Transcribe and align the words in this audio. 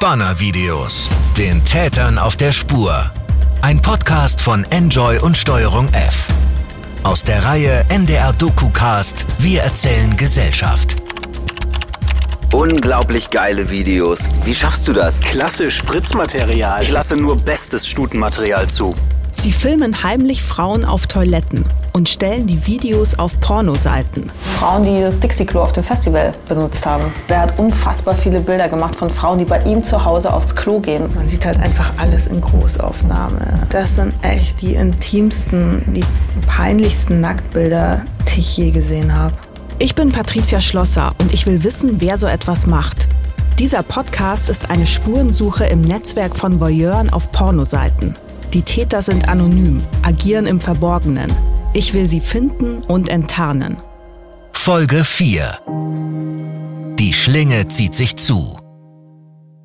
Spanner-Videos. 0.00 1.10
Den 1.36 1.62
Tätern 1.66 2.16
auf 2.16 2.34
der 2.34 2.52
Spur. 2.52 3.10
Ein 3.60 3.82
Podcast 3.82 4.40
von 4.40 4.64
Enjoy 4.70 5.18
und 5.18 5.36
Steuerung 5.36 5.90
F. 5.92 6.28
Aus 7.02 7.22
der 7.22 7.44
Reihe 7.44 7.84
NDR 7.90 8.32
DokuCast 8.32 9.26
Wir 9.40 9.60
erzählen 9.60 10.16
Gesellschaft. 10.16 10.96
Unglaublich 12.50 13.28
geile 13.28 13.68
Videos. 13.68 14.26
Wie 14.44 14.54
schaffst 14.54 14.88
du 14.88 14.94
das? 14.94 15.20
Klasse 15.20 15.70
Spritzmaterial. 15.70 16.82
Ich 16.82 16.90
lasse 16.90 17.16
nur 17.16 17.36
bestes 17.36 17.86
Stutenmaterial 17.86 18.70
zu. 18.70 18.94
Sie 19.34 19.52
filmen 19.52 20.02
heimlich 20.02 20.42
Frauen 20.42 20.86
auf 20.86 21.08
Toiletten 21.08 21.66
und 21.92 22.08
stellen 22.08 22.46
die 22.46 22.66
Videos 22.66 23.18
auf 23.18 23.38
Pornoseiten. 23.40 24.30
Frauen, 24.58 24.84
die 24.84 25.00
das 25.00 25.18
Dixie-Klo 25.18 25.60
auf 25.60 25.72
dem 25.72 25.84
Festival 25.84 26.32
benutzt 26.48 26.84
haben. 26.86 27.04
Der 27.28 27.40
hat 27.40 27.58
unfassbar 27.58 28.14
viele 28.14 28.40
Bilder 28.40 28.68
gemacht 28.68 28.96
von 28.96 29.10
Frauen, 29.10 29.38
die 29.38 29.44
bei 29.44 29.62
ihm 29.62 29.82
zu 29.82 30.04
Hause 30.04 30.32
aufs 30.32 30.54
Klo 30.54 30.80
gehen. 30.80 31.10
Man 31.14 31.28
sieht 31.28 31.46
halt 31.46 31.58
einfach 31.58 31.92
alles 31.96 32.26
in 32.26 32.40
Großaufnahme. 32.40 33.66
Das 33.70 33.96
sind 33.96 34.14
echt 34.22 34.60
die 34.62 34.74
intimsten, 34.74 35.82
die 35.94 36.04
peinlichsten 36.46 37.20
Nacktbilder, 37.20 38.02
die 38.34 38.40
ich 38.40 38.56
je 38.56 38.70
gesehen 38.70 39.14
habe. 39.14 39.34
Ich 39.78 39.94
bin 39.94 40.12
Patricia 40.12 40.60
Schlosser 40.60 41.14
und 41.20 41.32
ich 41.32 41.46
will 41.46 41.64
wissen, 41.64 41.96
wer 42.00 42.18
so 42.18 42.26
etwas 42.26 42.66
macht. 42.66 43.08
Dieser 43.58 43.82
Podcast 43.82 44.48
ist 44.48 44.70
eine 44.70 44.86
Spurensuche 44.86 45.64
im 45.66 45.82
Netzwerk 45.82 46.36
von 46.36 46.60
Voyeuren 46.60 47.10
auf 47.10 47.30
Pornoseiten. 47.32 48.16
Die 48.52 48.62
Täter 48.62 49.00
sind 49.00 49.28
anonym, 49.28 49.82
agieren 50.02 50.46
im 50.46 50.60
Verborgenen. 50.60 51.30
Ich 51.72 51.94
will 51.94 52.08
sie 52.08 52.18
finden 52.18 52.82
und 52.82 53.08
enttarnen. 53.08 53.76
Folge 54.52 55.04
4. 55.04 55.60
Die 56.98 57.14
Schlinge 57.14 57.68
zieht 57.68 57.94
sich 57.94 58.16
zu. 58.16 58.58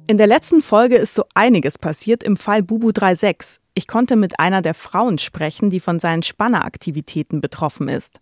In 0.05 0.17
der 0.17 0.27
letzten 0.27 0.61
Folge 0.61 0.97
ist 0.97 1.15
so 1.15 1.25
einiges 1.33 1.79
passiert 1.79 2.23
im 2.23 2.37
Fall 2.37 2.61
Bubu 2.61 2.91
36. 2.91 3.59
Ich 3.73 3.87
konnte 3.87 4.15
mit 4.17 4.39
einer 4.39 4.61
der 4.61 4.75
Frauen 4.75 5.17
sprechen, 5.17 5.71
die 5.71 5.79
von 5.79 5.99
seinen 5.99 6.21
Spanneraktivitäten 6.21 7.41
betroffen 7.41 7.87
ist. 7.87 8.19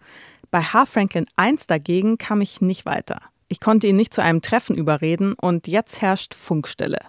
Bei 0.49 0.61
H. 0.61 0.85
Franklin 0.85 1.25
1 1.35 1.67
dagegen 1.67 2.17
kam 2.17 2.39
ich 2.39 2.61
nicht 2.61 2.85
weiter. 2.85 3.19
Ich 3.49 3.59
konnte 3.59 3.87
ihn 3.87 3.97
nicht 3.97 4.13
zu 4.13 4.23
einem 4.23 4.41
Treffen 4.41 4.77
überreden 4.77 5.33
und 5.33 5.67
jetzt 5.67 6.01
herrscht 6.01 6.35
Funkstille. 6.35 6.99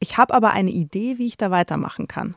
Ich 0.00 0.18
habe 0.18 0.34
aber 0.34 0.50
eine 0.50 0.70
Idee, 0.70 1.16
wie 1.16 1.26
ich 1.26 1.38
da 1.38 1.50
weitermachen 1.50 2.08
kann. 2.08 2.36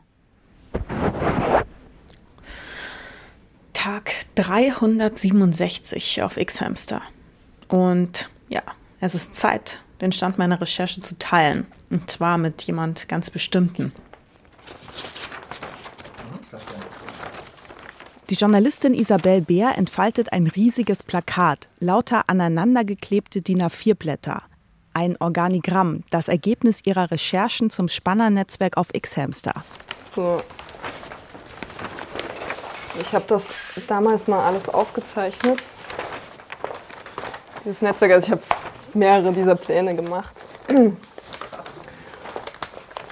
Tag 3.87 4.11
367 4.35 6.21
auf 6.21 6.35
X-Hamster. 6.35 7.01
Und 7.69 8.29
ja, 8.49 8.61
es 8.99 9.15
ist 9.15 9.33
Zeit, 9.33 9.79
den 10.01 10.11
Stand 10.11 10.37
meiner 10.37 10.59
Recherche 10.59 10.99
zu 10.99 11.17
teilen. 11.17 11.67
Und 11.89 12.11
zwar 12.11 12.37
mit 12.37 12.61
jemand 12.63 13.07
ganz 13.07 13.29
Bestimmten. 13.29 13.93
Die 18.29 18.35
Journalistin 18.35 18.93
Isabel 18.93 19.39
Beer 19.39 19.77
entfaltet 19.77 20.33
ein 20.33 20.47
riesiges 20.47 21.01
Plakat, 21.01 21.69
lauter 21.79 22.25
aneinandergeklebte 22.27 23.41
DIN 23.41 23.63
A4-Blätter. 23.63 24.43
Ein 24.93 25.15
Organigramm, 25.21 26.03
das 26.09 26.27
Ergebnis 26.27 26.81
ihrer 26.83 27.09
Recherchen 27.09 27.69
zum 27.69 27.87
Spannernetzwerk 27.87 28.75
auf 28.75 28.93
X-Hamster. 28.93 29.63
So. 29.95 30.41
Ich 32.99 33.13
habe 33.13 33.25
das 33.27 33.53
damals 33.87 34.27
mal 34.27 34.45
alles 34.45 34.69
aufgezeichnet. 34.69 35.63
Dieses 37.63 37.81
Netzwerk, 37.81 38.11
also 38.11 38.25
ich 38.27 38.31
habe 38.31 38.41
mehrere 38.93 39.31
dieser 39.33 39.55
Pläne 39.55 39.95
gemacht. 39.95 40.45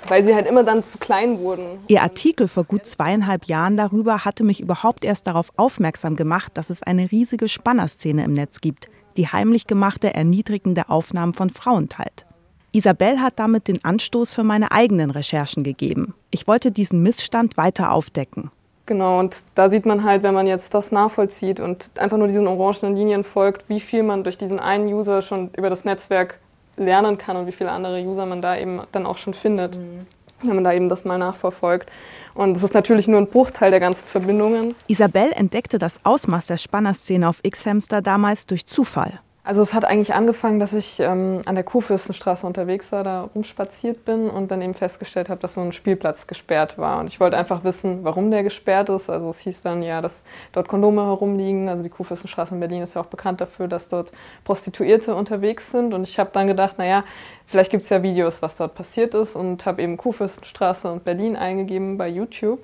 Weil 0.07 0.23
sie 0.23 0.35
halt 0.35 0.47
immer 0.47 0.63
dann 0.63 0.83
zu 0.83 0.97
klein 0.97 1.39
wurden. 1.39 1.79
Ihr 1.87 2.01
Artikel 2.03 2.47
vor 2.47 2.63
gut 2.63 2.85
zweieinhalb 2.85 3.45
Jahren 3.45 3.75
darüber 3.75 4.23
hatte 4.23 4.43
mich 4.43 4.61
überhaupt 4.61 5.03
erst 5.03 5.27
darauf 5.27 5.49
aufmerksam 5.57 6.15
gemacht, 6.15 6.51
dass 6.55 6.69
es 6.69 6.83
eine 6.83 7.11
riesige 7.11 7.47
Spannerszene 7.47 8.23
im 8.23 8.33
Netz 8.33 8.61
gibt, 8.61 8.87
die 9.17 9.27
heimlich 9.27 9.67
gemachte, 9.67 10.13
erniedrigende 10.13 10.89
Aufnahmen 10.89 11.33
von 11.33 11.49
Frauen 11.49 11.89
teilt. 11.89 12.25
Isabel 12.71 13.19
hat 13.19 13.39
damit 13.39 13.67
den 13.67 13.83
Anstoß 13.83 14.31
für 14.31 14.43
meine 14.43 14.71
eigenen 14.71 15.09
Recherchen 15.09 15.63
gegeben. 15.63 16.13
Ich 16.29 16.45
wollte 16.45 16.71
diesen 16.71 17.01
Missstand 17.01 17.57
weiter 17.57 17.91
aufdecken. 17.91 18.51
Genau, 18.85 19.17
und 19.17 19.37
da 19.55 19.69
sieht 19.69 19.85
man 19.85 20.03
halt, 20.03 20.21
wenn 20.21 20.35
man 20.35 20.45
jetzt 20.45 20.73
das 20.75 20.91
nachvollzieht 20.91 21.59
und 21.59 21.89
einfach 21.95 22.17
nur 22.17 22.27
diesen 22.27 22.47
orangenen 22.47 22.95
Linien 22.95 23.23
folgt, 23.23 23.67
wie 23.67 23.79
viel 23.79 24.03
man 24.03 24.23
durch 24.23 24.37
diesen 24.37 24.59
einen 24.59 24.87
User 24.87 25.23
schon 25.23 25.49
über 25.57 25.69
das 25.69 25.85
Netzwerk 25.85 26.39
lernen 26.77 27.17
kann 27.17 27.35
und 27.35 27.47
wie 27.47 27.51
viele 27.51 27.71
andere 27.71 28.01
User 28.01 28.25
man 28.25 28.41
da 28.41 28.57
eben 28.57 28.81
dann 28.91 29.07
auch 29.07 29.17
schon 29.17 29.33
findet, 29.33 29.77
mhm. 29.77 30.05
wenn 30.43 30.55
man 30.55 30.63
da 30.63 30.73
eben 30.73 30.89
das 30.89 31.03
mal 31.03 31.17
nachverfolgt. 31.17 31.89
Und 32.35 32.57
es 32.57 32.63
ist 32.63 32.73
natürlich 32.73 33.07
nur 33.07 33.19
ein 33.19 33.27
Bruchteil 33.27 33.71
der 33.71 33.79
ganzen 33.79 34.05
Verbindungen. 34.05 34.75
Isabel 34.87 35.31
entdeckte 35.31 35.79
das 35.79 36.05
Ausmaß 36.05 36.47
der 36.47 36.57
Spannerszene 36.57 37.27
auf 37.27 37.39
X-Hamster 37.41 38.01
damals 38.01 38.45
durch 38.45 38.67
Zufall. 38.67 39.19
Also 39.45 39.61
es 39.61 39.75
hat 39.75 39.85
eigentlich 39.85 40.15
angefangen, 40.15 40.59
dass 40.59 40.73
ich 40.73 40.99
ähm, 40.99 41.39
an 41.45 41.53
der 41.53 41.63
Kurfürstenstraße 41.63 42.47
unterwegs 42.47 42.91
war, 42.91 43.03
da 43.03 43.29
rumspaziert 43.35 44.03
bin 44.03 44.27
und 44.27 44.49
dann 44.49 44.59
eben 44.59 44.73
festgestellt 44.73 45.29
habe, 45.29 45.39
dass 45.39 45.53
so 45.53 45.61
ein 45.61 45.71
Spielplatz 45.71 46.25
gesperrt 46.25 46.79
war. 46.79 46.99
Und 46.99 47.11
ich 47.11 47.19
wollte 47.19 47.37
einfach 47.37 47.63
wissen, 47.63 48.03
warum 48.03 48.31
der 48.31 48.41
gesperrt 48.41 48.89
ist. 48.89 49.07
Also 49.07 49.29
es 49.29 49.37
hieß 49.41 49.61
dann 49.61 49.83
ja, 49.83 50.01
dass 50.01 50.23
dort 50.51 50.67
Kondome 50.67 51.03
herumliegen. 51.03 51.69
Also 51.69 51.83
die 51.83 51.89
Kurfürstenstraße 51.89 52.55
in 52.55 52.59
Berlin 52.59 52.81
ist 52.81 52.95
ja 52.95 53.01
auch 53.01 53.05
bekannt 53.05 53.39
dafür, 53.39 53.67
dass 53.67 53.87
dort 53.87 54.11
Prostituierte 54.45 55.13
unterwegs 55.13 55.69
sind. 55.69 55.93
Und 55.93 56.07
ich 56.07 56.17
habe 56.17 56.31
dann 56.33 56.47
gedacht, 56.47 56.79
naja, 56.79 57.03
vielleicht 57.45 57.69
gibt 57.69 57.83
es 57.83 57.91
ja 57.91 58.01
Videos, 58.01 58.41
was 58.41 58.55
dort 58.55 58.73
passiert 58.73 59.13
ist. 59.13 59.35
Und 59.35 59.63
habe 59.67 59.83
eben 59.83 59.95
Kurfürstenstraße 59.95 60.91
und 60.91 61.05
Berlin 61.05 61.35
eingegeben 61.35 61.99
bei 61.99 62.07
YouTube 62.07 62.63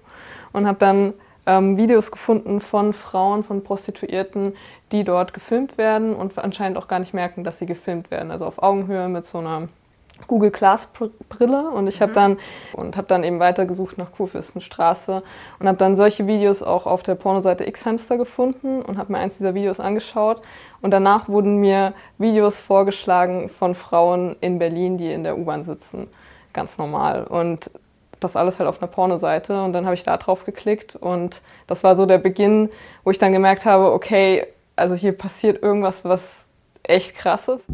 und 0.51 0.65
habe 0.65 0.79
dann 0.79 1.13
ähm, 1.45 1.77
Videos 1.77 2.11
gefunden 2.11 2.61
von 2.61 2.93
Frauen, 2.93 3.43
von 3.43 3.63
Prostituierten, 3.63 4.53
die 4.91 5.03
dort 5.03 5.33
gefilmt 5.33 5.77
werden 5.77 6.15
und 6.15 6.37
anscheinend 6.37 6.77
auch 6.77 6.87
gar 6.87 6.99
nicht 6.99 7.13
merken, 7.13 7.43
dass 7.43 7.59
sie 7.59 7.65
gefilmt 7.65 8.11
werden. 8.11 8.31
Also 8.31 8.45
auf 8.45 8.61
Augenhöhe 8.61 9.09
mit 9.09 9.25
so 9.25 9.39
einer 9.39 9.67
Google 10.27 10.51
Glass 10.51 10.89
Brille 11.29 11.69
und 11.71 11.87
ich 11.87 12.01
habe 12.01 12.11
mhm. 12.11 12.15
dann 12.15 12.37
und 12.73 12.97
habe 12.97 13.07
dann 13.07 13.23
eben 13.23 13.39
weitergesucht 13.39 13.97
nach 13.97 14.11
Kurfürstenstraße 14.11 15.23
und 15.59 15.67
habe 15.67 15.77
dann 15.77 15.95
solche 15.95 16.27
Videos 16.27 16.61
auch 16.61 16.85
auf 16.85 17.03
der 17.03 17.15
Pornoseite 17.15 17.69
Xhamster 17.69 18.17
gefunden 18.17 18.81
und 18.81 18.97
habe 18.97 19.13
mir 19.13 19.19
eins 19.19 19.37
dieser 19.37 19.55
Videos 19.55 19.79
angeschaut 19.79 20.41
und 20.81 20.91
danach 20.91 21.27
wurden 21.27 21.57
mir 21.57 21.93
Videos 22.17 22.59
vorgeschlagen 22.59 23.49
von 23.49 23.75
Frauen 23.75 24.35
in 24.41 24.59
Berlin, 24.59 24.97
die 24.97 25.11
in 25.11 25.23
der 25.23 25.37
U-Bahn 25.37 25.63
sitzen, 25.63 26.07
ganz 26.53 26.77
normal 26.77 27.23
und 27.23 27.71
das 28.23 28.35
alles 28.35 28.59
halt 28.59 28.69
auf 28.69 28.81
einer 28.81 28.91
Pornoseite 28.91 29.61
und 29.63 29.73
dann 29.73 29.85
habe 29.85 29.95
ich 29.95 30.03
da 30.03 30.15
drauf 30.17 30.45
geklickt 30.45 30.95
und 30.95 31.41
das 31.67 31.83
war 31.83 31.97
so 31.97 32.05
der 32.05 32.19
Beginn, 32.19 32.69
wo 33.03 33.11
ich 33.11 33.17
dann 33.17 33.33
gemerkt 33.33 33.65
habe, 33.65 33.91
okay, 33.91 34.45
also 34.75 34.95
hier 34.95 35.11
passiert 35.11 35.61
irgendwas, 35.61 36.05
was 36.05 36.45
echt 36.83 37.15
krass 37.15 37.47
ist. 37.47 37.65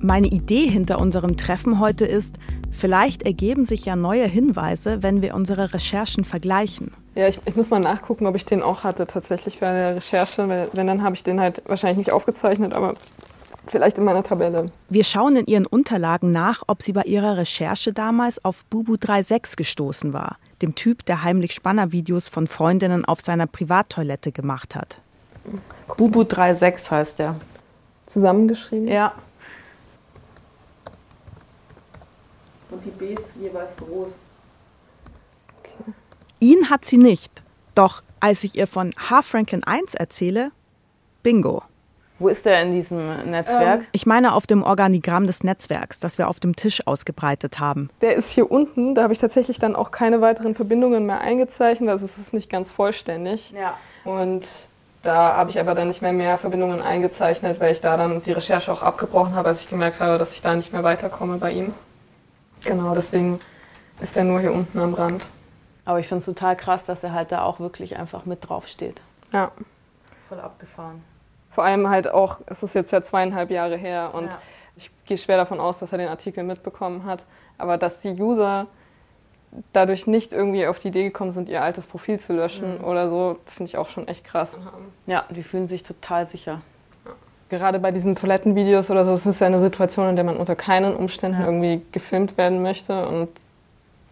Meine 0.00 0.26
Idee 0.26 0.68
hinter 0.68 1.00
unserem 1.00 1.38
Treffen 1.38 1.80
heute 1.80 2.04
ist, 2.04 2.36
vielleicht 2.70 3.22
ergeben 3.22 3.64
sich 3.64 3.86
ja 3.86 3.96
neue 3.96 4.26
Hinweise, 4.26 5.02
wenn 5.02 5.22
wir 5.22 5.34
unsere 5.34 5.72
Recherchen 5.72 6.24
vergleichen. 6.24 6.92
Ja, 7.14 7.28
ich, 7.28 7.40
ich, 7.44 7.54
muss 7.54 7.70
mal 7.70 7.78
nachgucken, 7.78 8.26
ob 8.26 8.34
ich 8.34 8.44
den 8.44 8.62
auch 8.62 8.82
hatte 8.82 9.06
tatsächlich 9.06 9.60
bei 9.60 9.70
der 9.70 9.96
Recherche. 9.96 10.48
Wenn, 10.48 10.68
wenn 10.72 10.86
dann 10.86 11.02
habe 11.02 11.14
ich 11.14 11.22
den 11.22 11.40
halt 11.40 11.62
wahrscheinlich 11.66 11.98
nicht 11.98 12.12
aufgezeichnet, 12.12 12.72
aber 12.72 12.94
vielleicht 13.66 13.98
in 13.98 14.04
meiner 14.04 14.22
Tabelle. 14.22 14.72
Wir 14.88 15.04
schauen 15.04 15.36
in 15.36 15.46
ihren 15.46 15.66
Unterlagen 15.66 16.32
nach, 16.32 16.62
ob 16.66 16.82
sie 16.82 16.92
bei 16.92 17.02
ihrer 17.02 17.36
Recherche 17.36 17.92
damals 17.92 18.44
auf 18.44 18.64
Bubu 18.66 18.96
36 18.96 19.56
gestoßen 19.56 20.12
war, 20.12 20.38
dem 20.60 20.74
Typ, 20.74 21.04
der 21.04 21.22
heimlich 21.22 21.52
Spannervideos 21.52 22.28
von 22.28 22.48
Freundinnen 22.48 23.04
auf 23.04 23.20
seiner 23.20 23.46
Privattoilette 23.46 24.32
gemacht 24.32 24.74
hat. 24.74 24.98
Bubu 25.96 26.24
36 26.24 26.90
heißt 26.90 27.18
der. 27.20 27.36
Zusammengeschrieben? 28.06 28.88
Ja. 28.88 29.14
Und 32.70 32.84
die 32.84 32.90
B 32.90 33.14
ist 33.14 33.36
jeweils 33.40 33.76
groß. 33.76 34.12
Ihn 36.44 36.68
hat 36.68 36.84
sie 36.84 36.98
nicht. 36.98 37.42
Doch 37.74 38.02
als 38.20 38.44
ich 38.44 38.54
ihr 38.54 38.66
von 38.66 38.90
H. 38.98 39.22
Franklin 39.22 39.64
1 39.64 39.94
erzähle, 39.94 40.50
bingo. 41.22 41.62
Wo 42.18 42.28
ist 42.28 42.44
der 42.44 42.60
in 42.60 42.72
diesem 42.72 43.30
Netzwerk? 43.30 43.80
Ähm, 43.80 43.86
ich 43.92 44.04
meine 44.04 44.34
auf 44.34 44.46
dem 44.46 44.62
Organigramm 44.62 45.26
des 45.26 45.42
Netzwerks, 45.42 46.00
das 46.00 46.18
wir 46.18 46.28
auf 46.28 46.40
dem 46.40 46.54
Tisch 46.54 46.86
ausgebreitet 46.86 47.60
haben. 47.60 47.88
Der 48.02 48.14
ist 48.14 48.30
hier 48.32 48.50
unten. 48.50 48.94
Da 48.94 49.04
habe 49.04 49.14
ich 49.14 49.20
tatsächlich 49.20 49.58
dann 49.58 49.74
auch 49.74 49.90
keine 49.90 50.20
weiteren 50.20 50.54
Verbindungen 50.54 51.06
mehr 51.06 51.22
eingezeichnet. 51.22 51.88
Also 51.88 52.04
es 52.04 52.18
ist 52.18 52.34
nicht 52.34 52.50
ganz 52.50 52.70
vollständig. 52.70 53.54
Ja. 53.58 53.78
Und 54.04 54.44
da 55.02 55.36
habe 55.38 55.48
ich 55.48 55.58
aber 55.58 55.74
dann 55.74 55.88
nicht 55.88 56.02
mehr 56.02 56.12
mehr 56.12 56.36
Verbindungen 56.36 56.82
eingezeichnet, 56.82 57.58
weil 57.58 57.72
ich 57.72 57.80
da 57.80 57.96
dann 57.96 58.20
die 58.20 58.32
Recherche 58.32 58.70
auch 58.70 58.82
abgebrochen 58.82 59.34
habe, 59.34 59.48
als 59.48 59.62
ich 59.62 59.70
gemerkt 59.70 59.98
habe, 59.98 60.18
dass 60.18 60.34
ich 60.34 60.42
da 60.42 60.54
nicht 60.54 60.74
mehr 60.74 60.84
weiterkomme 60.84 61.38
bei 61.38 61.52
ihm. 61.52 61.72
Genau, 62.66 62.94
deswegen 62.94 63.40
ist 64.02 64.14
der 64.14 64.24
nur 64.24 64.40
hier 64.40 64.52
unten 64.52 64.78
am 64.78 64.92
Rand. 64.92 65.22
Aber 65.84 66.00
ich 66.00 66.08
finde 66.08 66.20
es 66.20 66.24
total 66.26 66.56
krass, 66.56 66.86
dass 66.86 67.04
er 67.04 67.12
halt 67.12 67.30
da 67.32 67.42
auch 67.42 67.60
wirklich 67.60 67.96
einfach 67.96 68.24
mit 68.24 68.48
draufsteht. 68.48 69.00
Ja. 69.32 69.50
Voll 70.28 70.40
abgefahren. 70.40 71.02
Vor 71.50 71.64
allem 71.64 71.88
halt 71.88 72.10
auch, 72.12 72.38
es 72.46 72.62
ist 72.62 72.74
jetzt 72.74 72.90
ja 72.92 73.02
zweieinhalb 73.02 73.50
Jahre 73.50 73.76
her 73.76 74.10
und 74.14 74.32
Ja. 74.32 74.38
ich 74.76 74.90
gehe 75.04 75.18
schwer 75.18 75.36
davon 75.36 75.60
aus, 75.60 75.78
dass 75.78 75.92
er 75.92 75.98
den 75.98 76.08
Artikel 76.08 76.42
mitbekommen 76.42 77.04
hat. 77.04 77.24
Aber 77.58 77.76
dass 77.76 78.00
die 78.00 78.20
User 78.20 78.66
dadurch 79.72 80.06
nicht 80.08 80.32
irgendwie 80.32 80.66
auf 80.66 80.80
die 80.80 80.88
Idee 80.88 81.04
gekommen 81.04 81.30
sind, 81.30 81.48
ihr 81.48 81.62
altes 81.62 81.86
Profil 81.86 82.18
zu 82.18 82.32
löschen 82.32 82.78
oder 82.80 83.08
so, 83.08 83.38
finde 83.46 83.68
ich 83.68 83.76
auch 83.76 83.88
schon 83.88 84.08
echt 84.08 84.24
krass. 84.24 84.58
Ja, 85.06 85.24
die 85.30 85.44
fühlen 85.44 85.68
sich 85.68 85.84
total 85.84 86.26
sicher. 86.26 86.60
Gerade 87.50 87.78
bei 87.78 87.92
diesen 87.92 88.16
Toilettenvideos 88.16 88.90
oder 88.90 89.04
so, 89.04 89.12
es 89.12 89.26
ist 89.26 89.40
ja 89.40 89.46
eine 89.46 89.60
Situation, 89.60 90.08
in 90.08 90.16
der 90.16 90.24
man 90.24 90.38
unter 90.38 90.56
keinen 90.56 90.96
Umständen 90.96 91.38
Ja. 91.40 91.46
irgendwie 91.46 91.82
gefilmt 91.92 92.36
werden 92.36 92.62
möchte. 92.62 93.06
Und 93.06 93.28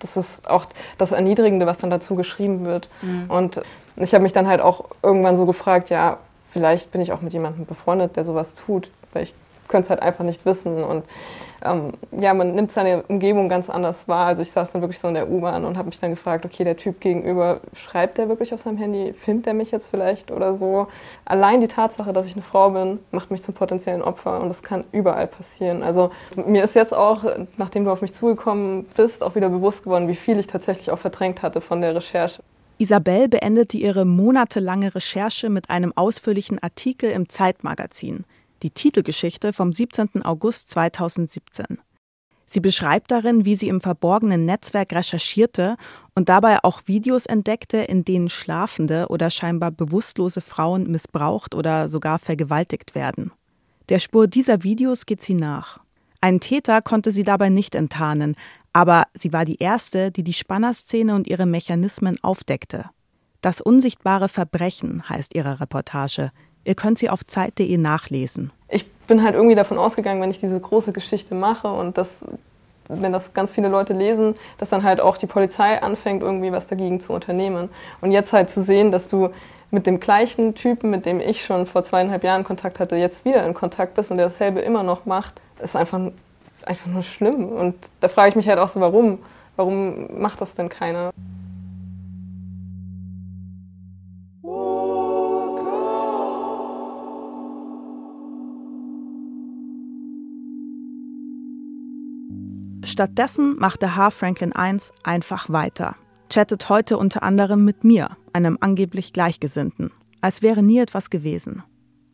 das 0.02 0.16
ist 0.16 0.50
auch 0.50 0.66
das 0.98 1.12
Erniedrigende, 1.12 1.66
was 1.66 1.78
dann 1.78 1.90
dazu 1.90 2.14
geschrieben 2.16 2.64
wird. 2.64 2.88
Und 3.28 3.60
ich 3.96 4.14
habe 4.14 4.22
mich 4.22 4.32
dann 4.32 4.48
halt 4.48 4.60
auch 4.60 4.84
irgendwann 5.02 5.38
so 5.38 5.46
gefragt, 5.46 5.90
ja, 5.90 6.18
vielleicht 6.50 6.90
bin 6.90 7.00
ich 7.00 7.12
auch 7.12 7.20
mit 7.20 7.32
jemandem 7.32 7.64
befreundet, 7.66 8.16
der 8.16 8.24
sowas 8.24 8.54
tut, 8.54 8.90
weil 9.12 9.22
ich 9.24 9.34
könnte 9.68 9.84
es 9.84 9.90
halt 9.90 10.02
einfach 10.02 10.24
nicht 10.24 10.44
wissen. 10.44 10.82
Und 10.84 11.04
ähm, 11.64 11.92
ja, 12.18 12.34
man 12.34 12.54
nimmt 12.54 12.70
seine 12.70 13.02
Umgebung 13.04 13.48
ganz 13.48 13.70
anders 13.70 14.08
wahr. 14.08 14.26
Also 14.26 14.42
ich 14.42 14.50
saß 14.50 14.72
dann 14.72 14.82
wirklich 14.82 14.98
so 14.98 15.08
in 15.08 15.14
der 15.14 15.30
U-Bahn 15.30 15.64
und 15.64 15.76
habe 15.76 15.86
mich 15.86 15.98
dann 15.98 16.10
gefragt, 16.10 16.44
okay, 16.44 16.64
der 16.64 16.76
Typ 16.76 17.00
gegenüber, 17.00 17.60
schreibt 17.74 18.18
der 18.18 18.28
wirklich 18.28 18.52
auf 18.52 18.60
seinem 18.60 18.78
Handy, 18.78 19.12
filmt 19.12 19.46
der 19.46 19.54
mich 19.54 19.70
jetzt 19.70 19.88
vielleicht 19.88 20.30
oder 20.30 20.54
so? 20.54 20.88
Allein 21.24 21.60
die 21.60 21.68
Tatsache, 21.68 22.12
dass 22.12 22.26
ich 22.26 22.34
eine 22.34 22.42
Frau 22.42 22.70
bin, 22.70 22.98
macht 23.10 23.30
mich 23.30 23.42
zum 23.42 23.54
potenziellen 23.54 24.02
Opfer 24.02 24.40
und 24.40 24.48
das 24.48 24.62
kann 24.62 24.84
überall 24.92 25.26
passieren. 25.26 25.82
Also 25.82 26.10
mir 26.46 26.64
ist 26.64 26.74
jetzt 26.74 26.94
auch, 26.94 27.24
nachdem 27.56 27.84
du 27.84 27.90
auf 27.90 28.02
mich 28.02 28.12
zugekommen 28.12 28.86
bist, 28.96 29.22
auch 29.22 29.34
wieder 29.34 29.48
bewusst 29.48 29.84
geworden, 29.84 30.08
wie 30.08 30.14
viel 30.14 30.38
ich 30.38 30.46
tatsächlich 30.46 30.90
auch 30.90 30.98
verdrängt 30.98 31.42
hatte 31.42 31.60
von 31.60 31.80
der 31.80 31.94
Recherche. 31.94 32.42
Isabel 32.78 33.28
beendete 33.28 33.76
ihre 33.76 34.04
monatelange 34.04 34.94
Recherche 34.94 35.50
mit 35.50 35.70
einem 35.70 35.92
ausführlichen 35.94 36.60
Artikel 36.60 37.10
im 37.10 37.28
Zeitmagazin, 37.28 38.24
die 38.62 38.70
Titelgeschichte 38.70 39.52
vom 39.52 39.72
17. 39.72 40.24
August 40.24 40.70
2017. 40.70 41.78
Sie 42.46 42.60
beschreibt 42.60 43.10
darin, 43.10 43.46
wie 43.46 43.56
sie 43.56 43.68
im 43.68 43.80
verborgenen 43.80 44.44
Netzwerk 44.44 44.92
recherchierte 44.92 45.76
und 46.14 46.28
dabei 46.28 46.62
auch 46.62 46.82
Videos 46.84 47.24
entdeckte, 47.24 47.78
in 47.78 48.04
denen 48.04 48.28
schlafende 48.28 49.06
oder 49.08 49.30
scheinbar 49.30 49.70
bewusstlose 49.70 50.42
Frauen 50.42 50.90
missbraucht 50.90 51.54
oder 51.54 51.88
sogar 51.88 52.18
vergewaltigt 52.18 52.94
werden. 52.94 53.32
Der 53.88 53.98
Spur 53.98 54.26
dieser 54.26 54.62
Videos 54.62 55.06
geht 55.06 55.22
sie 55.22 55.34
nach. 55.34 55.80
Einen 56.20 56.40
Täter 56.40 56.82
konnte 56.82 57.10
sie 57.10 57.24
dabei 57.24 57.48
nicht 57.48 57.74
enttarnen, 57.74 58.36
aber 58.72 59.04
sie 59.14 59.32
war 59.32 59.46
die 59.46 59.56
erste, 59.56 60.12
die 60.12 60.22
die 60.22 60.34
Spannerszene 60.34 61.14
und 61.14 61.26
ihre 61.26 61.46
Mechanismen 61.46 62.22
aufdeckte. 62.22 62.90
Das 63.40 63.60
unsichtbare 63.60 64.28
Verbrechen 64.28 65.08
heißt 65.08 65.34
ihre 65.34 65.58
Reportage. 65.58 66.30
Ihr 66.64 66.74
könnt 66.74 66.98
sie 66.98 67.10
auf 67.10 67.26
Zeit.de 67.26 67.76
nachlesen. 67.76 68.52
ich 68.68 68.90
bin 69.06 69.22
halt 69.22 69.34
irgendwie 69.34 69.56
davon 69.56 69.78
ausgegangen, 69.78 70.20
wenn 70.22 70.30
ich 70.30 70.40
diese 70.40 70.58
große 70.58 70.92
Geschichte 70.92 71.34
mache 71.34 71.68
und 71.68 71.98
das, 71.98 72.20
wenn 72.88 73.12
das 73.12 73.34
ganz 73.34 73.52
viele 73.52 73.68
Leute 73.68 73.92
lesen, 73.92 74.36
dass 74.58 74.70
dann 74.70 74.82
halt 74.82 75.00
auch 75.00 75.16
die 75.16 75.26
Polizei 75.26 75.82
anfängt, 75.82 76.22
irgendwie 76.22 76.52
was 76.52 76.66
dagegen 76.66 77.00
zu 77.00 77.12
unternehmen. 77.12 77.68
Und 78.00 78.12
jetzt 78.12 78.32
halt 78.32 78.48
zu 78.48 78.62
sehen, 78.62 78.92
dass 78.92 79.08
du 79.08 79.30
mit 79.70 79.86
dem 79.86 80.00
gleichen 80.00 80.54
Typen, 80.54 80.90
mit 80.90 81.06
dem 81.06 81.18
ich 81.18 81.44
schon 81.44 81.66
vor 81.66 81.82
zweieinhalb 81.82 82.24
Jahren 82.24 82.44
Kontakt 82.44 82.78
hatte, 82.78 82.96
jetzt 82.96 83.24
wieder 83.24 83.44
in 83.46 83.54
Kontakt 83.54 83.94
bist 83.94 84.10
und 84.10 84.18
der 84.18 84.26
dasselbe 84.26 84.60
immer 84.60 84.82
noch 84.82 85.06
macht, 85.06 85.40
ist 85.62 85.74
einfach, 85.74 86.00
einfach 86.64 86.86
nur 86.86 87.02
schlimm. 87.02 87.48
Und 87.48 87.74
da 88.00 88.08
frage 88.08 88.30
ich 88.30 88.36
mich 88.36 88.48
halt 88.48 88.58
auch 88.58 88.68
so, 88.68 88.80
warum? 88.80 89.18
Warum 89.56 90.20
macht 90.20 90.40
das 90.40 90.54
denn 90.54 90.70
keiner? 90.70 91.10
Stattdessen 102.92 103.56
machte 103.58 103.96
H. 103.96 104.10
Franklin 104.10 104.52
I 104.54 104.76
einfach 105.02 105.48
weiter. 105.48 105.96
Chattet 106.28 106.68
heute 106.68 106.98
unter 106.98 107.22
anderem 107.22 107.64
mit 107.64 107.84
mir, 107.84 108.18
einem 108.34 108.58
angeblich 108.60 109.14
Gleichgesinnten, 109.14 109.90
als 110.20 110.42
wäre 110.42 110.62
nie 110.62 110.78
etwas 110.78 111.08
gewesen. 111.08 111.62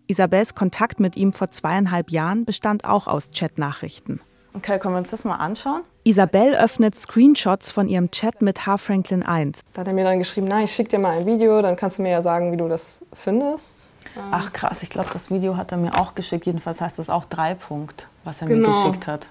Isabels 0.07 0.55
Kontakt 0.55 1.01
mit 1.01 1.17
ihm 1.17 1.33
vor 1.33 1.51
zweieinhalb 1.51 2.13
Jahren 2.13 2.45
bestand 2.45 2.85
auch 2.85 3.09
aus 3.09 3.31
Chatnachrichten. 3.35 4.21
Okay, 4.55 4.79
können 4.79 4.95
wir 4.95 4.99
uns 4.99 5.11
das 5.11 5.25
mal 5.25 5.35
anschauen? 5.35 5.83
Isabel 6.05 6.55
öffnet 6.55 6.95
Screenshots 6.95 7.73
von 7.73 7.89
ihrem 7.89 8.13
Chat 8.13 8.41
mit 8.41 8.65
H. 8.65 8.79
Franklin 8.79 9.23
I. 9.29 9.51
Da 9.73 9.81
hat 9.81 9.89
er 9.89 9.93
mir 9.93 10.05
dann 10.05 10.21
geschrieben, 10.21 10.47
na, 10.49 10.63
ich 10.63 10.73
schicke 10.73 10.91
dir 10.91 11.01
mal 11.01 11.19
ein 11.19 11.27
Video, 11.27 11.61
dann 11.61 11.75
kannst 11.75 11.99
du 11.99 12.03
mir 12.03 12.11
ja 12.13 12.23
sagen, 12.23 12.53
wie 12.53 12.57
du 12.57 12.69
das 12.69 13.05
findest. 13.13 13.89
Ach 14.31 14.53
krass, 14.53 14.85
ich 14.85 14.91
glaube, 14.91 15.11
das 15.13 15.29
Video 15.29 15.57
hat 15.57 15.73
er 15.73 15.79
mir 15.79 15.99
auch 15.99 16.15
geschickt. 16.15 16.47
Jedenfalls 16.47 16.81
heißt 16.81 17.01
das 17.01 17.11
auch 17.11 17.25
drei 17.25 17.55
Punkt, 17.55 18.07
was 18.23 18.41
er 18.43 18.47
Genau. 18.47 18.69
mir 18.69 18.75
geschickt 18.75 19.09
hat. 19.09 19.29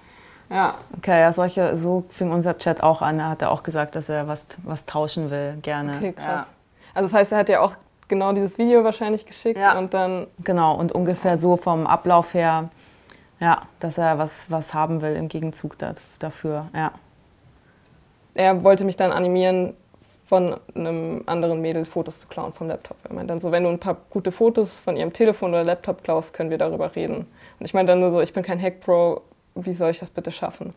Ja, 0.49 0.75
Okay, 0.97 1.19
ja, 1.19 1.33
solche, 1.33 1.75
so 1.75 2.05
fing 2.09 2.31
unser 2.31 2.57
Chat 2.57 2.81
auch 2.81 3.01
an. 3.01 3.19
Er 3.19 3.29
hat 3.29 3.41
ja 3.41 3.49
auch 3.49 3.63
gesagt, 3.63 3.95
dass 3.95 4.07
er 4.09 4.27
was, 4.27 4.45
was 4.63 4.85
tauschen 4.85 5.29
will, 5.29 5.57
gerne. 5.61 5.95
okay, 5.97 6.13
krass. 6.13 6.47
Also 6.93 7.09
das 7.09 7.13
heißt, 7.13 7.31
er 7.33 7.37
hat 7.39 7.49
ja 7.49 7.59
auch 7.61 7.75
genau 8.07 8.31
dieses 8.31 8.57
Video 8.57 8.83
wahrscheinlich 8.83 9.25
geschickt 9.25 9.59
Ja. 9.59 9.77
und 9.77 9.93
dann 9.93 10.21
Ja, 10.21 10.27
genau, 10.43 10.75
und 10.75 10.91
ungefähr 10.93 11.37
so 11.37 11.57
vom 11.57 11.85
Ablauf 11.85 12.33
her, 12.33 12.69
ja, 13.39 13.61
dass 13.79 13.97
er 13.97 14.17
was, 14.17 14.49
was 14.49 14.73
haben 14.73 15.01
will 15.01 15.15
im 15.15 15.27
Gegenzug 15.27 15.77
da, 15.77 15.93
dafür. 16.19 16.67
Ja. 16.73 16.91
er 18.33 18.63
wollte 18.63 18.85
mich 18.85 18.95
dann 18.95 19.11
animieren, 19.11 19.73
von 20.27 20.57
einem 20.75 21.23
anderen 21.25 21.61
Mädel 21.61 21.85
Fotos 21.85 22.19
zu 22.19 22.27
klauen 22.27 22.51
vom 22.51 22.67
Laptop. 22.67 22.97
Er 23.07 23.13
meinte 23.13 23.27
dann 23.33 23.39
so, 23.39 23.51
wenn 23.53 23.63
du 23.63 23.69
ein 23.69 23.79
paar 23.79 23.95
gute 24.09 24.33
Fotos 24.33 24.77
von 24.77 24.97
ihrem 24.97 25.13
Telefon 25.13 25.51
oder 25.51 25.63
Laptop 25.63 26.03
klaust, 26.03 26.33
können 26.33 26.49
wir 26.49 26.57
darüber 26.57 26.95
reden. 26.97 27.27
Und 27.59 27.65
ich 27.65 27.73
meinte 27.73 27.93
dann 27.93 28.01
nur 28.01 28.11
so, 28.11 28.19
ich 28.19 28.33
bin 28.33 28.43
kein 28.43 28.61
Hack-Pro, 28.61 29.21
wie 29.65 29.73
soll 29.73 29.91
ich 29.91 29.99
das 29.99 30.09
bitte 30.09 30.31
schaffen? 30.31 30.73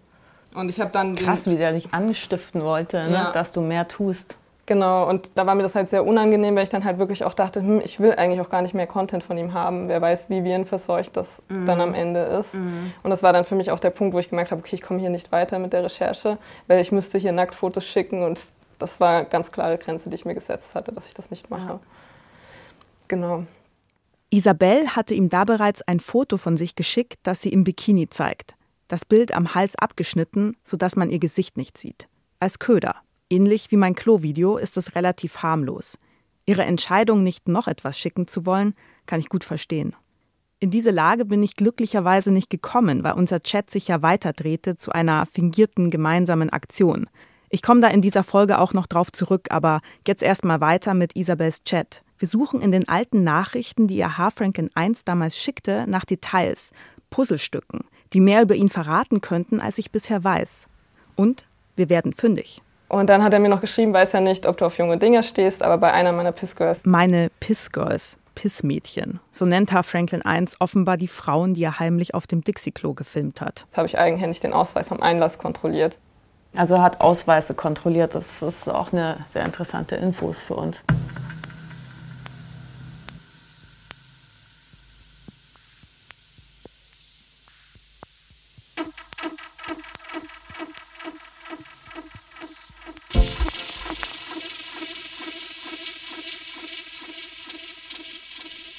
Und 0.55 0.69
ich 0.69 0.81
habe 0.81 0.91
dann... 0.91 1.15
Krass, 1.15 1.47
wie 1.47 1.56
der 1.56 1.73
dich 1.73 1.93
anstiften 1.94 2.62
wollte, 2.62 3.05
ne? 3.05 3.12
Ja. 3.12 3.31
dass 3.32 3.53
du 3.53 3.61
mehr 3.61 3.87
tust. 3.87 4.37
Genau, 4.67 5.09
und 5.09 5.32
da 5.35 5.47
war 5.47 5.56
mir 5.56 5.65
das 5.65 5.75
halt 5.75 5.88
sehr 5.88 6.06
unangenehm, 6.06 6.55
weil 6.55 6.62
ich 6.62 6.69
dann 6.69 6.85
halt 6.85 6.99
wirklich 6.99 7.25
auch 7.25 7.35
dachte, 7.35 7.61
hm, 7.61 7.81
ich 7.85 7.99
will 7.99 8.12
eigentlich 8.12 8.41
auch 8.41 8.50
gar 8.50 8.62
nicht 8.62 8.73
mehr 8.73 8.87
Content 8.87 9.25
von 9.25 9.37
ihm 9.37 9.53
haben. 9.53 9.88
Wer 9.88 10.00
weiß, 10.00 10.31
wie 10.31 10.44
virenverseucht 10.44 11.17
das 11.17 11.43
dann 11.49 11.81
am 11.81 11.93
Ende 11.93 12.21
ist. 12.21 12.55
Und 12.55 13.11
das 13.11 13.25
war 13.25 13.32
dann 13.32 13.44
für 13.44 13.56
mich 13.56 13.73
auch 13.73 13.81
der 13.81 13.91
Punkt, 13.91 14.15
wo 14.15 14.21
ich 14.21 14.29
gemerkt 14.29 14.53
habe, 14.53 14.61
okay, 14.61 14.77
ich 14.77 14.83
komme 14.83 15.00
hier 15.00 15.11
nicht 15.11 15.33
weiter 15.33 15.59
mit 15.59 15.73
der 15.73 15.83
Recherche, 15.83 16.38
weil 16.69 16.81
ich 16.81 16.93
müsste 16.93 17.19
hier 17.19 17.33
Nacktfotos 17.33 17.85
schicken 17.85 18.23
und 18.23 18.38
das 18.79 19.00
war 19.00 19.19
eine 19.19 19.29
ganz 19.29 19.50
klare 19.50 19.76
Grenze, 19.76 20.09
die 20.09 20.15
ich 20.15 20.25
mir 20.25 20.35
gesetzt 20.35 20.76
hatte, 20.76 20.93
dass 20.93 21.09
ich 21.09 21.15
das 21.15 21.31
nicht 21.31 21.50
mache. 21.50 21.67
Ja. 21.67 21.81
Genau. 23.09 23.45
Isabel 24.31 24.95
hatte 24.95 25.14
ihm 25.14 25.28
da 25.28 25.43
bereits 25.45 25.83
ein 25.83 25.99
Foto 25.99 26.37
von 26.37 26.57
sich 26.57 26.76
geschickt, 26.76 27.19
das 27.25 27.43
sie 27.43 27.52
im 27.52 27.64
Bikini 27.64 28.09
zeigt. 28.09 28.54
Das 28.90 29.04
Bild 29.04 29.32
am 29.32 29.54
Hals 29.54 29.76
abgeschnitten, 29.76 30.56
sodass 30.64 30.97
man 30.97 31.11
ihr 31.11 31.20
Gesicht 31.20 31.56
nicht 31.56 31.78
sieht. 31.78 32.09
Als 32.40 32.59
Köder. 32.59 32.97
Ähnlich 33.30 33.70
wie 33.70 33.76
mein 33.76 33.94
Klo-Video 33.94 34.56
ist 34.56 34.76
es 34.76 34.97
relativ 34.97 35.44
harmlos. 35.44 35.97
Ihre 36.44 36.64
Entscheidung, 36.64 37.23
nicht 37.23 37.47
noch 37.47 37.68
etwas 37.68 37.97
schicken 37.97 38.26
zu 38.26 38.47
wollen, 38.47 38.75
kann 39.06 39.20
ich 39.20 39.28
gut 39.28 39.44
verstehen. 39.44 39.94
In 40.59 40.73
diese 40.73 40.90
Lage 40.90 41.25
bin 41.25 41.40
ich 41.40 41.54
glücklicherweise 41.54 42.32
nicht 42.32 42.50
gekommen, 42.50 43.04
weil 43.04 43.12
unser 43.12 43.40
Chat 43.44 43.70
sich 43.70 43.87
ja 43.87 44.02
weiterdrehte 44.02 44.75
zu 44.75 44.90
einer 44.90 45.25
fingierten 45.26 45.92
gemeinsamen 45.92 46.50
Aktion. 46.50 47.09
Ich 47.49 47.62
komme 47.62 47.80
da 47.80 47.87
in 47.87 48.02
dieser 48.02 48.25
Folge 48.25 48.59
auch 48.59 48.73
noch 48.73 48.88
drauf 48.88 49.12
zurück, 49.12 49.47
aber 49.50 49.82
jetzt 50.04 50.25
erstmal 50.25 50.61
weiter 50.61 50.94
mit 50.94 51.14
Isabels 51.14 51.62
Chat. 51.62 52.02
Wir 52.18 52.26
suchen 52.26 52.61
in 52.61 52.73
den 52.73 52.88
alten 52.88 53.23
Nachrichten, 53.23 53.87
die 53.87 53.99
ihr 53.99 54.18
H. 54.18 54.30
Franklin 54.30 54.68
I 54.76 54.92
damals 55.04 55.38
schickte, 55.38 55.85
nach 55.87 56.04
Details, 56.04 56.73
Puzzlestücken, 57.11 57.85
die 58.12 58.21
mehr 58.21 58.43
über 58.43 58.55
ihn 58.55 58.69
verraten 58.69 59.21
könnten, 59.21 59.61
als 59.61 59.79
ich 59.79 59.90
bisher 59.90 60.23
weiß. 60.25 60.67
Und 61.17 61.47
wir 61.76 61.88
werden 61.88 62.12
fündig. 62.12 62.62
Und 62.88 63.09
dann 63.09 63.23
hat 63.23 63.33
er 63.33 63.38
mir 63.38 63.49
noch 63.49 63.61
geschrieben, 63.61 63.93
weiß 63.93 64.12
ja 64.12 64.21
nicht, 64.21 64.47
ob 64.47 64.57
du 64.57 64.64
auf 64.64 64.76
junge 64.76 64.99
Dinger 64.99 65.23
stehst, 65.23 65.62
aber 65.62 65.79
bei 65.79 65.93
einer 65.93 66.12
meiner 66.12 66.33
Pissgirls 66.33 66.85
Meine 66.85 67.31
Pissgirls, 67.38 68.19
Pissmädchen. 68.35 69.21
So 69.31 69.45
nennt 69.45 69.73
H. 69.73 69.85
Franklin 69.85 70.23
I 70.26 70.45
offenbar 70.59 70.97
die 70.97 71.07
Frauen, 71.07 71.55
die 71.55 71.62
er 71.62 71.79
heimlich 71.79 72.14
auf 72.14 72.26
dem 72.26 72.43
Dixie-Klo 72.43 72.95
gefilmt 72.95 73.40
hat. 73.40 73.67
habe 73.76 73.87
ich 73.87 73.99
eigenhändig 73.99 74.40
den 74.40 74.52
Ausweis 74.52 74.90
am 74.90 75.00
Einlass 75.00 75.38
kontrolliert. 75.38 75.99
Also 76.57 76.75
er 76.76 76.83
hat 76.83 77.00
Ausweise 77.00 77.55
kontrolliert. 77.55 78.17
Das 78.17 78.43
ist 78.43 78.69
auch 78.69 78.93
eine 78.93 79.25
sehr 79.33 79.45
interessante 79.45 79.95
Infos 79.95 80.43
für 80.43 80.55
uns. 80.55 80.83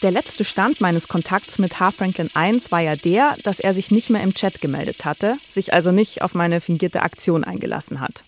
Der 0.01 0.09
letzte 0.09 0.43
Stand 0.43 0.81
meines 0.81 1.07
Kontakts 1.07 1.59
mit 1.59 1.79
H. 1.79 1.91
Franklin 1.91 2.31
I 2.35 2.59
war 2.71 2.79
ja 2.79 2.95
der, 2.95 3.37
dass 3.43 3.59
er 3.59 3.75
sich 3.75 3.91
nicht 3.91 4.09
mehr 4.09 4.23
im 4.23 4.33
Chat 4.33 4.59
gemeldet 4.59 5.05
hatte, 5.05 5.37
sich 5.47 5.73
also 5.73 5.91
nicht 5.91 6.23
auf 6.23 6.33
meine 6.33 6.59
fingierte 6.59 7.03
Aktion 7.03 7.43
eingelassen 7.43 7.99
hat. 7.99 8.25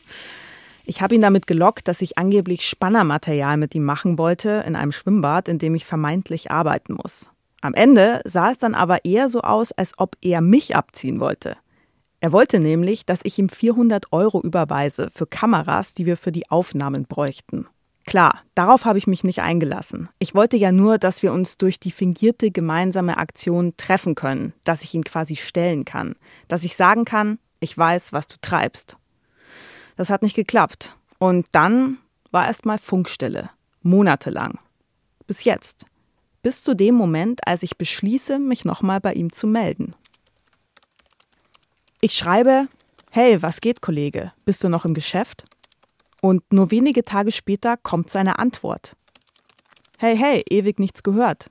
Ich 0.86 1.02
habe 1.02 1.16
ihn 1.16 1.22
damit 1.22 1.48
gelockt, 1.48 1.88
dass 1.88 2.04
ich 2.04 2.18
angeblich 2.20 2.68
Spannermaterial 2.68 3.58
mit 3.58 3.74
ihm 3.74 3.86
machen 3.86 4.20
wollte 4.20 4.64
in 4.68 4.76
einem 4.76 4.92
Schwimmbad, 4.92 5.48
in 5.48 5.58
dem 5.58 5.74
ich 5.74 5.86
vermeintlich 5.86 6.52
arbeiten 6.52 6.94
muss. 6.94 7.32
Am 7.62 7.74
Ende 7.74 8.22
sah 8.24 8.52
es 8.52 8.60
dann 8.60 8.76
aber 8.76 9.04
eher 9.04 9.30
so 9.30 9.42
aus, 9.42 9.72
als 9.72 9.94
ob 9.98 10.16
er 10.22 10.42
mich 10.42 10.76
abziehen 10.76 11.20
wollte. 11.20 11.58
Er 12.20 12.32
wollte 12.32 12.60
nämlich, 12.60 13.08
dass 13.08 13.22
ich 13.24 13.40
ihm 13.40 13.50
400 13.50 14.14
Euro 14.14 14.42
überweise 14.42 15.10
für 15.12 15.26
Kameras, 15.26 15.96
die 15.96 16.06
wir 16.06 16.18
für 16.18 16.32
die 16.32 16.52
Aufnahmen 16.52 17.06
bräuchten. 17.06 17.68
Klar, 18.06 18.42
darauf 18.54 18.86
habe 18.86 18.98
ich 18.98 19.08
mich 19.08 19.24
nicht 19.24 19.42
eingelassen. 19.42 20.10
Ich 20.20 20.36
wollte 20.36 20.58
ja 20.58 20.72
nur, 20.72 20.98
dass 20.98 21.24
wir 21.24 21.32
uns 21.32 21.58
durch 21.58 21.80
die 21.80 21.92
fingierte 21.92 22.52
gemeinsame 22.52 23.18
Aktion 23.18 23.74
treffen 23.78 24.16
können, 24.16 24.54
dass 24.66 24.84
ich 24.84 24.94
ihn 24.94 25.04
quasi 25.04 25.36
stellen 25.36 25.86
kann, 25.86 26.16
dass 26.48 26.64
ich 26.64 26.76
sagen 26.76 27.06
kann, 27.06 27.40
ich 27.60 27.78
weiß, 27.78 28.12
was 28.12 28.28
du 28.28 28.36
treibst. 28.42 28.98
Das 29.96 30.10
hat 30.10 30.22
nicht 30.22 30.36
geklappt. 30.36 30.98
Und 31.18 31.48
dann 31.54 31.98
war 32.32 32.48
erst 32.48 32.66
mal 32.66 32.78
Funkstille. 32.78 33.50
Monatelang. 33.84 34.60
Bis 35.28 35.46
jetzt. 35.46 35.86
Bis 36.42 36.62
zu 36.62 36.76
dem 36.76 36.96
Moment, 36.96 37.48
als 37.48 37.64
ich 37.64 37.78
beschließe, 37.78 38.40
mich 38.40 38.66
nochmal 38.66 39.00
bei 39.00 39.14
ihm 39.14 39.32
zu 39.32 39.48
melden. 39.48 39.96
Ich 42.02 42.14
schreibe, 42.14 42.68
hey, 43.12 43.42
was 43.42 43.62
geht, 43.62 43.82
Kollege? 43.82 44.34
Bist 44.44 44.62
du 44.64 44.68
noch 44.68 44.84
im 44.84 44.94
Geschäft? 44.94 45.46
Und 46.24 46.54
nur 46.54 46.72
wenige 46.72 47.04
Tage 47.04 47.34
später 47.34 47.76
kommt 47.76 48.10
seine 48.10 48.40
Antwort. 48.40 48.96
Hey, 49.98 50.16
hey, 50.16 50.42
ewig 50.50 50.80
nichts 50.80 51.04
gehört. 51.04 51.50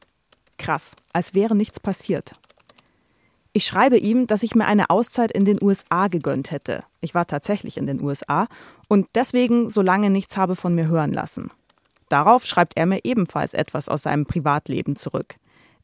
Krass, 0.56 0.92
als 1.12 1.34
wäre 1.34 1.54
nichts 1.54 1.78
passiert. 1.78 2.32
Ich 3.52 3.66
schreibe 3.66 3.98
ihm, 3.98 4.26
dass 4.26 4.42
ich 4.42 4.54
mir 4.54 4.64
eine 4.64 4.88
Auszeit 4.88 5.30
in 5.30 5.44
den 5.44 5.62
USA 5.62 6.08
gegönnt 6.08 6.52
hätte. 6.52 6.84
Ich 7.02 7.14
war 7.14 7.26
tatsächlich 7.26 7.76
in 7.76 7.86
den 7.86 8.00
USA 8.00 8.48
und 8.88 9.08
deswegen 9.14 9.68
so 9.68 9.82
lange 9.82 10.08
nichts 10.08 10.38
habe 10.38 10.56
von 10.56 10.74
mir 10.74 10.86
hören 10.86 11.12
lassen. 11.12 11.50
Darauf 12.08 12.46
schreibt 12.46 12.74
er 12.74 12.86
mir 12.86 13.00
ebenfalls 13.04 13.52
etwas 13.52 13.90
aus 13.90 14.04
seinem 14.04 14.24
Privatleben 14.24 14.96
zurück. 14.96 15.34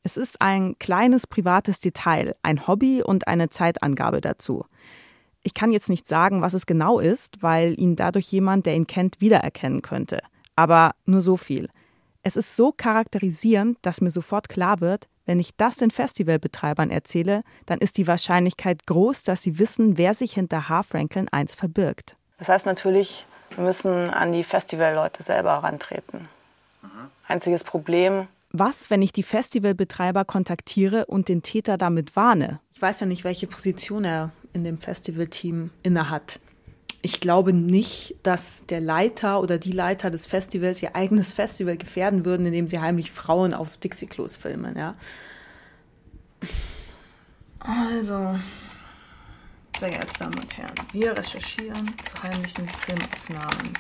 Es 0.03 0.17
ist 0.17 0.41
ein 0.41 0.79
kleines 0.79 1.27
privates 1.27 1.81
Detail, 1.81 2.37
ein 2.43 2.67
Hobby 2.67 3.03
und 3.03 3.29
eine 3.29 3.51
Zeitangabe 3.51 4.23
dazu. 4.23 4.65
Ich 5.43 5.55
kann 5.55 5.73
jetzt 5.73 5.89
nicht 5.89 6.09
sagen, 6.09 6.43
was 6.43 6.55
es 6.55 6.67
genau 6.67 6.99
ist, 6.99 7.43
weil 7.43 7.79
ihn 7.79 7.97
dadurch 7.97 8.31
jemand, 8.31 8.67
der 8.67 8.75
ihn 8.75 8.87
kennt, 8.87 9.21
wiedererkennen 9.21 9.83
könnte. 9.83 10.21
Aber 10.57 10.95
nur 11.07 11.23
so 11.23 11.37
viel. 11.37 11.69
Es 12.23 12.37
ist 12.37 12.57
so 12.57 12.73
charakterisierend, 12.73 13.79
dass 13.83 14.01
mir 14.01 14.11
sofort 14.11 14.49
klar 14.49 14.81
wird, 14.81 15.09
wenn 15.25 15.41
ich 15.41 15.55
das 15.57 15.77
den 15.77 15.91
Festivalbetreibern 15.91 16.91
erzähle, 16.91 17.43
dann 17.67 17.79
ist 17.79 17.99
die 17.99 18.07
Wahrscheinlichkeit 18.07 18.87
groß, 18.87 19.23
dass 19.23 19.43
sie 19.43 19.59
wissen, 19.59 19.99
wer 19.99 20.15
sich 20.15 20.33
hinter 20.33 20.69
H. 20.71 20.83
Franklin 20.85 21.29
1 21.29 21.55
verbirgt. 21.55 22.17
Das 22.39 22.49
heißt 22.49 22.67
natürlich, 22.67 23.27
wir 23.55 23.65
müssen 23.65 24.11
an 24.11 24.33
die 24.33 24.45
Festivalleute 24.45 25.23
selber 25.23 25.51
herantreten. 25.53 26.29
Mhm. 26.83 26.89
Einziges 27.27 27.63
Problem. 27.63 28.27
Was, 28.53 28.89
wenn 28.91 29.03
ich 29.03 29.13
die 29.13 29.23
Festivalbetreiber 29.23 30.25
kontaktiere 30.25 31.05
und 31.07 31.29
den 31.29 31.43
Täter 31.43 31.77
damit 31.77 32.17
warne? 32.17 32.61
Ich 32.73 32.81
weiß 32.81 33.01
ja 33.01 33.07
nicht, 33.07 33.25
welche 33.25 33.47
Position 33.47 34.05
er 34.05 34.31
in 34.53 34.65
dem 34.65 34.79
Festivalteam 34.79 35.71
innehat 35.83 36.41
ich 37.01 37.21
glaube 37.21 37.53
nicht, 37.53 38.17
dass 38.23 38.67
der 38.67 38.81
Leiter 38.81 39.41
oder 39.41 39.59
die 39.59 39.73
Leiter 39.73 40.11
des 40.11 40.27
Festivals 40.27 40.83
ihr 40.83 40.97
eigenes 40.97 41.33
Festival 41.33 41.77
gefährden 41.77 42.25
würden, 42.25 42.47
indem 42.47 42.67
sie 42.67 42.81
heimlich 42.81 43.13
Frauen 43.13 43.55
auf 43.55 43.79
Dixie-Klos 43.79 44.37
filmen, 44.37 44.77
ja. 44.77 44.95
Also, 47.61 48.39
sehr 49.79 49.91
geehrte 49.91 50.19
Damen 50.19 50.35
und 50.35 50.59
Herren, 50.59 50.75
wir 50.93 51.17
recherchieren 51.17 51.95
zu 52.05 52.23
heimlichen 52.23 52.67
Filmaufnahmen. 52.69 53.75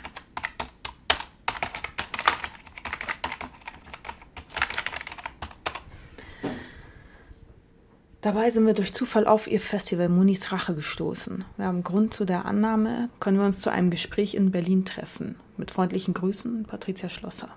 Dabei 8.28 8.50
sind 8.50 8.66
wir 8.66 8.75
durch 8.75 8.92
Zufall 8.92 9.26
auf 9.26 9.47
ihr 9.47 9.58
Festival 9.58 10.11
Munis 10.11 10.52
Rache 10.52 10.75
gestoßen. 10.75 11.47
Wir 11.56 11.64
haben 11.64 11.82
Grund 11.82 12.12
zu 12.12 12.26
der 12.26 12.44
Annahme, 12.44 13.08
können 13.20 13.38
wir 13.38 13.47
uns 13.47 13.62
zu 13.62 13.70
einem 13.73 13.88
Gespräch 13.88 14.35
in 14.35 14.50
Berlin 14.50 14.85
treffen. 14.85 15.37
Mit 15.56 15.70
freundlichen 15.70 16.12
Grüßen, 16.12 16.64
Patricia 16.64 17.08
Schlosser. 17.08 17.49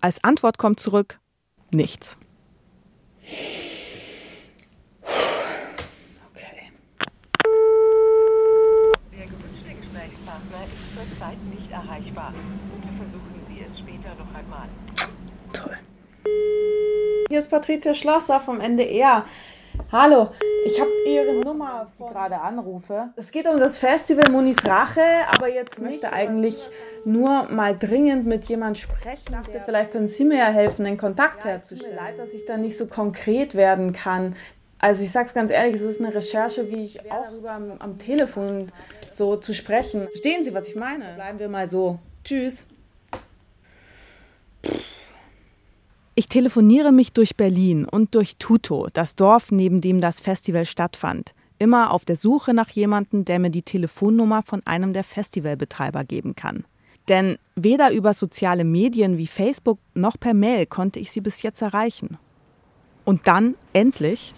Als 0.00 0.24
Antwort 0.24 0.58
kommt 0.58 0.80
zurück 0.80 1.20
nichts. 1.70 2.18
Okay. 6.32 6.72
Der 9.12 9.26
gewünschte 9.26 9.70
Gesprächspartner 9.82 10.64
ist 10.66 10.96
zurzeit 10.96 11.38
nicht 11.54 11.70
erreichbar. 11.70 12.34
Bitte 12.74 12.92
versuchen 12.92 13.40
Sie 13.46 13.60
es 13.60 13.78
später 13.78 14.16
noch 14.16 14.34
einmal. 14.34 14.68
Toll. 15.52 15.78
Hier 17.28 17.38
ist 17.38 17.50
Patricia 17.50 17.94
Schlosser 17.94 18.40
vom 18.40 18.58
NDR. 18.58 19.24
Hallo, 19.92 20.30
ich 20.64 20.80
habe 20.80 20.90
Ihre 21.06 21.34
Nummer, 21.34 21.86
die 21.86 22.02
ich 22.02 22.08
gerade 22.10 22.40
anrufe. 22.40 23.10
Es 23.16 23.30
geht 23.30 23.46
um 23.46 23.58
das 23.58 23.78
Festival 23.78 24.30
Munis 24.30 24.56
Rache, 24.66 25.00
aber 25.30 25.48
jetzt 25.48 25.80
möchte 25.80 26.12
eigentlich 26.12 26.68
nur 27.04 27.44
mal 27.44 27.76
dringend 27.78 28.26
mit 28.26 28.44
jemand 28.46 28.78
sprechen. 28.78 29.18
Ich 29.18 29.30
dachte, 29.30 29.62
vielleicht 29.64 29.92
können 29.92 30.08
Sie 30.08 30.24
mir 30.24 30.38
ja 30.38 30.48
helfen, 30.48 30.84
den 30.84 30.98
Kontakt 30.98 31.44
ja, 31.44 31.50
herzustellen. 31.50 31.96
Leid, 31.96 32.18
dass 32.18 32.34
ich 32.34 32.44
da 32.46 32.56
nicht 32.56 32.76
so 32.76 32.86
konkret 32.86 33.54
werden 33.54 33.92
kann. 33.92 34.34
Also 34.78 35.02
ich 35.04 35.12
sage 35.12 35.28
es 35.28 35.34
ganz 35.34 35.50
ehrlich, 35.50 35.76
es 35.76 35.82
ist 35.82 36.00
eine 36.00 36.14
Recherche, 36.14 36.68
wie 36.70 36.84
ich 36.84 37.00
auch 37.10 37.24
darüber 37.30 37.52
am, 37.52 37.72
am 37.78 37.98
Telefon 37.98 38.72
so 39.14 39.36
zu 39.36 39.54
sprechen. 39.54 40.02
Verstehen 40.02 40.44
Sie, 40.44 40.52
was 40.52 40.68
ich 40.68 40.76
meine? 40.76 41.14
Bleiben 41.14 41.38
wir 41.38 41.48
mal 41.48 41.70
so. 41.70 41.98
Tschüss. 42.24 42.66
Ich 46.18 46.28
telefoniere 46.28 46.92
mich 46.92 47.12
durch 47.12 47.36
Berlin 47.36 47.84
und 47.84 48.14
durch 48.14 48.38
Tuto, 48.38 48.88
das 48.90 49.16
Dorf, 49.16 49.52
neben 49.52 49.82
dem 49.82 50.00
das 50.00 50.18
Festival 50.18 50.64
stattfand, 50.64 51.34
immer 51.58 51.90
auf 51.90 52.06
der 52.06 52.16
Suche 52.16 52.54
nach 52.54 52.70
jemandem, 52.70 53.26
der 53.26 53.38
mir 53.38 53.50
die 53.50 53.60
Telefonnummer 53.60 54.42
von 54.42 54.66
einem 54.66 54.94
der 54.94 55.04
Festivalbetreiber 55.04 56.04
geben 56.04 56.34
kann. 56.34 56.64
Denn 57.10 57.36
weder 57.54 57.92
über 57.92 58.14
soziale 58.14 58.64
Medien 58.64 59.18
wie 59.18 59.26
Facebook 59.26 59.78
noch 59.92 60.18
per 60.18 60.32
Mail 60.32 60.64
konnte 60.64 61.00
ich 61.00 61.12
sie 61.12 61.20
bis 61.20 61.42
jetzt 61.42 61.60
erreichen. 61.60 62.16
Und 63.04 63.28
dann, 63.28 63.54
endlich. 63.74 64.32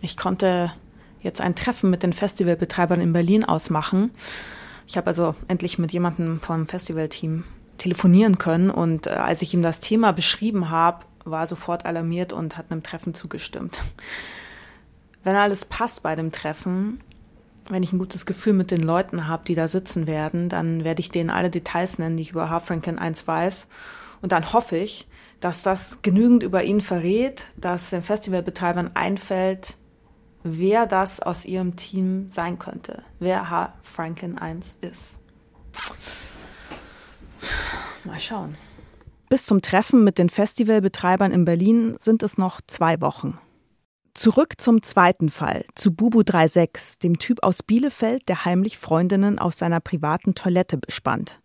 Ich 0.00 0.16
konnte 0.16 0.72
jetzt 1.22 1.40
ein 1.40 1.56
Treffen 1.56 1.90
mit 1.90 2.04
den 2.04 2.12
Festivalbetreibern 2.12 3.00
in 3.00 3.12
Berlin 3.12 3.42
ausmachen. 3.42 4.12
Ich 4.86 4.96
habe 4.96 5.08
also 5.08 5.34
endlich 5.48 5.76
mit 5.76 5.90
jemandem 5.90 6.40
vom 6.40 6.68
Festivalteam 6.68 7.42
telefonieren 7.78 8.38
können. 8.38 8.70
Und 8.70 9.06
äh, 9.06 9.10
als 9.10 9.42
ich 9.42 9.54
ihm 9.54 9.62
das 9.62 9.80
Thema 9.80 10.12
beschrieben 10.12 10.70
habe, 10.70 11.04
war 11.24 11.46
sofort 11.46 11.86
alarmiert 11.86 12.32
und 12.32 12.56
hat 12.56 12.70
einem 12.70 12.82
Treffen 12.82 13.14
zugestimmt. 13.14 13.82
Wenn 15.24 15.36
alles 15.36 15.64
passt 15.64 16.02
bei 16.02 16.14
dem 16.16 16.32
Treffen, 16.32 17.00
wenn 17.68 17.82
ich 17.82 17.92
ein 17.92 17.98
gutes 17.98 18.24
Gefühl 18.24 18.54
mit 18.54 18.70
den 18.70 18.82
Leuten 18.82 19.26
habe, 19.26 19.44
die 19.46 19.54
da 19.54 19.68
sitzen 19.68 20.06
werden, 20.06 20.48
dann 20.48 20.84
werde 20.84 21.00
ich 21.00 21.10
denen 21.10 21.30
alle 21.30 21.50
Details 21.50 21.98
nennen, 21.98 22.16
die 22.16 22.22
ich 22.22 22.30
über 22.30 22.48
Harfranken 22.48 22.98
1 22.98 23.26
weiß. 23.26 23.66
Und 24.22 24.32
dann 24.32 24.52
hoffe 24.52 24.76
ich, 24.76 25.06
dass 25.40 25.62
das 25.62 26.02
genügend 26.02 26.42
über 26.42 26.64
ihn 26.64 26.80
verrät, 26.80 27.46
dass 27.56 27.90
den 27.90 28.02
Festivalbetreibern 28.02 28.92
einfällt, 28.94 29.76
wer 30.42 30.86
das 30.86 31.20
aus 31.20 31.44
ihrem 31.44 31.76
Team 31.76 32.28
sein 32.30 32.58
könnte, 32.58 33.02
wer 33.18 33.50
H. 33.50 33.74
Franklin 33.82 34.38
1 34.38 34.78
ist. 34.80 35.18
Mal 38.08 38.18
schauen. 38.18 38.56
Bis 39.28 39.44
zum 39.44 39.60
Treffen 39.60 40.02
mit 40.02 40.16
den 40.16 40.30
Festivalbetreibern 40.30 41.30
in 41.30 41.44
Berlin 41.44 41.96
sind 42.00 42.22
es 42.22 42.38
noch 42.38 42.62
zwei 42.66 43.02
Wochen. 43.02 43.38
Zurück 44.14 44.54
zum 44.56 44.82
zweiten 44.82 45.28
Fall, 45.28 45.66
zu 45.74 45.92
Bubu 45.92 46.22
36, 46.22 46.98
dem 47.00 47.18
Typ 47.18 47.42
aus 47.42 47.62
Bielefeld, 47.62 48.26
der 48.26 48.46
heimlich 48.46 48.78
Freundinnen 48.78 49.38
auf 49.38 49.52
seiner 49.52 49.80
privaten 49.80 50.34
Toilette 50.34 50.78
bespannt. 50.78 51.40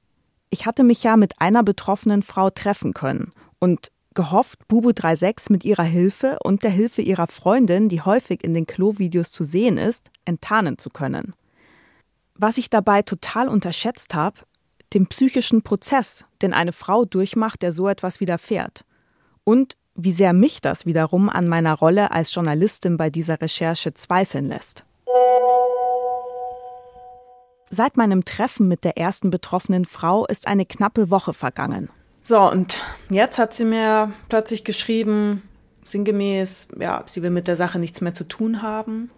Ich 0.49 0.65
hatte 0.65 0.85
mich 0.85 1.03
ja 1.03 1.17
mit 1.17 1.41
einer 1.41 1.63
betroffenen 1.63 2.23
Frau 2.23 2.49
treffen 2.49 2.93
können 2.93 3.33
und 3.59 3.91
gehofft, 4.13 4.65
Bubu 4.69 4.91
36 4.95 5.49
mit 5.49 5.65
ihrer 5.65 5.83
Hilfe 5.83 6.37
und 6.43 6.63
der 6.63 6.71
Hilfe 6.71 7.01
ihrer 7.01 7.27
Freundin, 7.27 7.89
die 7.89 8.01
häufig 8.01 8.41
in 8.41 8.53
den 8.53 8.65
Klo-Videos 8.65 9.31
zu 9.31 9.43
sehen 9.43 9.77
ist, 9.77 10.09
enttarnen 10.23 10.77
zu 10.77 10.89
können. 10.89 11.35
Was 12.35 12.57
ich 12.57 12.69
dabei 12.69 13.01
total 13.01 13.49
unterschätzt 13.49 14.15
habe, 14.15 14.39
dem 14.93 15.07
psychischen 15.07 15.61
Prozess, 15.61 16.25
den 16.41 16.53
eine 16.53 16.71
Frau 16.71 17.05
durchmacht, 17.05 17.61
der 17.61 17.71
so 17.71 17.87
etwas 17.87 18.19
widerfährt. 18.19 18.85
Und 19.43 19.75
wie 19.95 20.11
sehr 20.11 20.33
mich 20.33 20.61
das 20.61 20.85
wiederum 20.85 21.29
an 21.29 21.47
meiner 21.47 21.73
Rolle 21.73 22.11
als 22.11 22.33
Journalistin 22.33 22.97
bei 22.97 23.09
dieser 23.09 23.41
Recherche 23.41 23.93
zweifeln 23.93 24.47
lässt. 24.47 24.85
Seit 27.69 27.97
meinem 27.97 28.23
Treffen 28.23 28.67
mit 28.67 28.83
der 28.83 28.97
ersten 28.97 29.31
betroffenen 29.31 29.85
Frau 29.85 30.25
ist 30.25 30.47
eine 30.47 30.65
knappe 30.65 31.09
Woche 31.09 31.33
vergangen. 31.33 31.89
So, 32.21 32.39
und 32.39 32.79
jetzt 33.09 33.37
hat 33.37 33.53
sie 33.53 33.65
mir 33.65 34.13
plötzlich 34.29 34.63
geschrieben, 34.63 35.41
sinngemäß, 35.83 36.69
ja, 36.79 37.03
sie 37.07 37.21
will 37.21 37.31
mit 37.31 37.47
der 37.47 37.55
Sache 37.55 37.79
nichts 37.79 37.99
mehr 37.99 38.13
zu 38.13 38.23
tun 38.23 38.61
haben. 38.61 39.09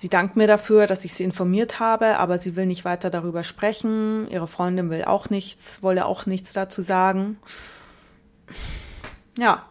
Sie 0.00 0.08
dankt 0.08 0.34
mir 0.34 0.46
dafür, 0.46 0.86
dass 0.86 1.04
ich 1.04 1.12
sie 1.12 1.24
informiert 1.24 1.78
habe, 1.78 2.16
aber 2.16 2.38
sie 2.38 2.56
will 2.56 2.64
nicht 2.64 2.86
weiter 2.86 3.10
darüber 3.10 3.44
sprechen. 3.44 4.26
Ihre 4.30 4.48
Freundin 4.48 4.88
will 4.88 5.04
auch 5.04 5.28
nichts, 5.28 5.82
wolle 5.82 6.06
auch 6.06 6.24
nichts 6.24 6.54
dazu 6.54 6.80
sagen. 6.80 7.36
Ja, 9.36 9.66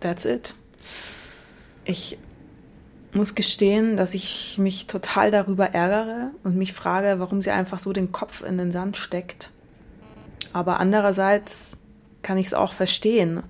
that's 0.00 0.24
it. 0.24 0.56
Ich 1.84 2.18
muss 3.12 3.36
gestehen, 3.36 3.96
dass 3.96 4.14
ich 4.14 4.58
mich 4.58 4.88
total 4.88 5.30
darüber 5.30 5.66
ärgere 5.66 6.32
und 6.42 6.56
mich 6.56 6.72
frage, 6.72 7.20
warum 7.20 7.40
sie 7.40 7.52
einfach 7.52 7.78
so 7.78 7.92
den 7.92 8.10
Kopf 8.10 8.42
in 8.42 8.58
den 8.58 8.72
Sand 8.72 8.96
steckt. 8.96 9.50
Aber 10.52 10.80
andererseits 10.80 11.76
kann 12.22 12.36
ich 12.36 12.48
es 12.48 12.54
auch 12.54 12.72
verstehen. 12.72 13.44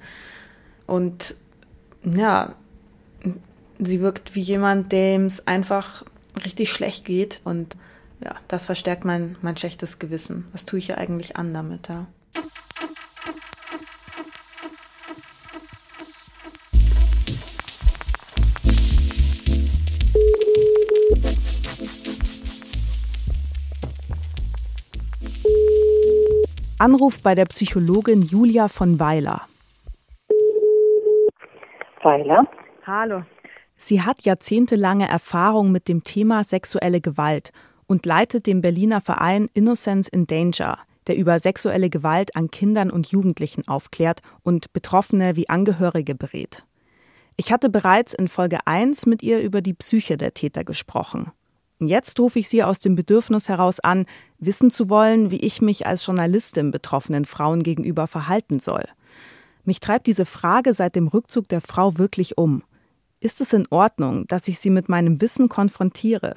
Und 0.87 1.37
ja, 2.05 2.55
sie 3.78 4.00
wirkt 4.00 4.35
wie 4.35 4.40
jemand, 4.40 4.92
dem 4.92 5.26
es 5.26 5.47
einfach 5.47 6.04
richtig 6.45 6.71
schlecht 6.71 7.04
geht. 7.04 7.40
Und 7.45 7.76
ja, 8.23 8.35
das 8.49 8.66
verstärkt 8.66 9.04
mein, 9.04 9.37
mein 9.42 9.56
schlechtes 9.56 9.99
Gewissen. 9.99 10.49
Was 10.52 10.64
tue 10.64 10.78
ich 10.78 10.88
ja 10.88 10.97
eigentlich 10.97 11.37
an 11.37 11.52
damit, 11.52 11.88
ja? 11.88 12.06
Anruf 26.78 27.23
bei 27.23 27.35
der 27.35 27.47
Psychologin 27.47 28.23
Julia 28.23 28.68
von 28.68 29.00
Weiler. 29.00 29.49
Weiler? 32.02 32.47
Hallo. 32.87 33.23
Sie 33.76 34.02
hat 34.02 34.23
jahrzehntelange 34.23 35.09
Erfahrung 35.09 35.71
mit 35.71 35.88
dem 35.88 36.02
Thema 36.02 36.45
sexuelle 36.45 37.00
Gewalt 37.00 37.52
und 37.87 38.06
leitet 38.06 38.47
den 38.47 38.62
Berliner 38.62 39.00
Verein 39.00 39.49
Innocence 39.54 40.09
in 40.09 40.26
Danger, 40.26 40.78
der 41.06 41.16
über 41.16 41.38
sexuelle 41.38 41.90
Gewalt 41.90 42.35
an 42.35 42.50
Kindern 42.50 42.90
und 42.90 43.09
Jugendlichen 43.09 43.68
aufklärt 43.68 44.23
und 44.42 44.73
Betroffene 44.73 45.37
wie 45.37 45.49
Angehörige 45.49 46.14
berät. 46.14 46.64
Ich 47.37 47.52
hatte 47.52 47.68
bereits 47.68 48.14
in 48.14 48.28
Folge 48.28 48.66
1 48.66 49.06
mit 49.06 49.23
ihr 49.23 49.40
über 49.40 49.61
die 49.61 49.75
Psyche 49.75 50.16
der 50.16 50.33
Täter 50.33 50.64
gesprochen. 50.64 51.30
Jetzt 51.78 52.18
rufe 52.18 52.38
ich 52.38 52.49
sie 52.49 52.64
aus 52.64 52.78
dem 52.78 52.95
Bedürfnis 52.95 53.50
heraus 53.50 53.80
an, 53.80 54.06
wissen 54.38 54.71
zu 54.71 54.88
wollen, 54.88 55.30
wie 55.30 55.40
ich 55.40 55.61
mich 55.61 55.87
als 55.87 56.06
Journalistin 56.06 56.71
betroffenen 56.71 57.26
Frauen 57.26 57.62
gegenüber 57.62 58.06
verhalten 58.06 58.61
soll. 58.61 58.85
Mich 59.64 59.80
treibt 59.80 60.06
diese 60.06 60.25
Frage 60.25 60.73
seit 60.73 60.97
dem 60.97 61.09
Rückzug 61.09 61.49
der 61.49 61.61
Frau 61.61 61.99
wirklich 61.99 62.38
um. 62.38 62.62
Ist 63.21 63.41
es 63.41 63.53
in 63.53 63.67
Ordnung, 63.71 64.27
dass 64.29 64.47
ich 64.47 64.59
sie 64.59 64.71
mit 64.71 64.89
meinem 64.89 65.21
Wissen 65.21 65.49
konfrontiere? 65.49 66.35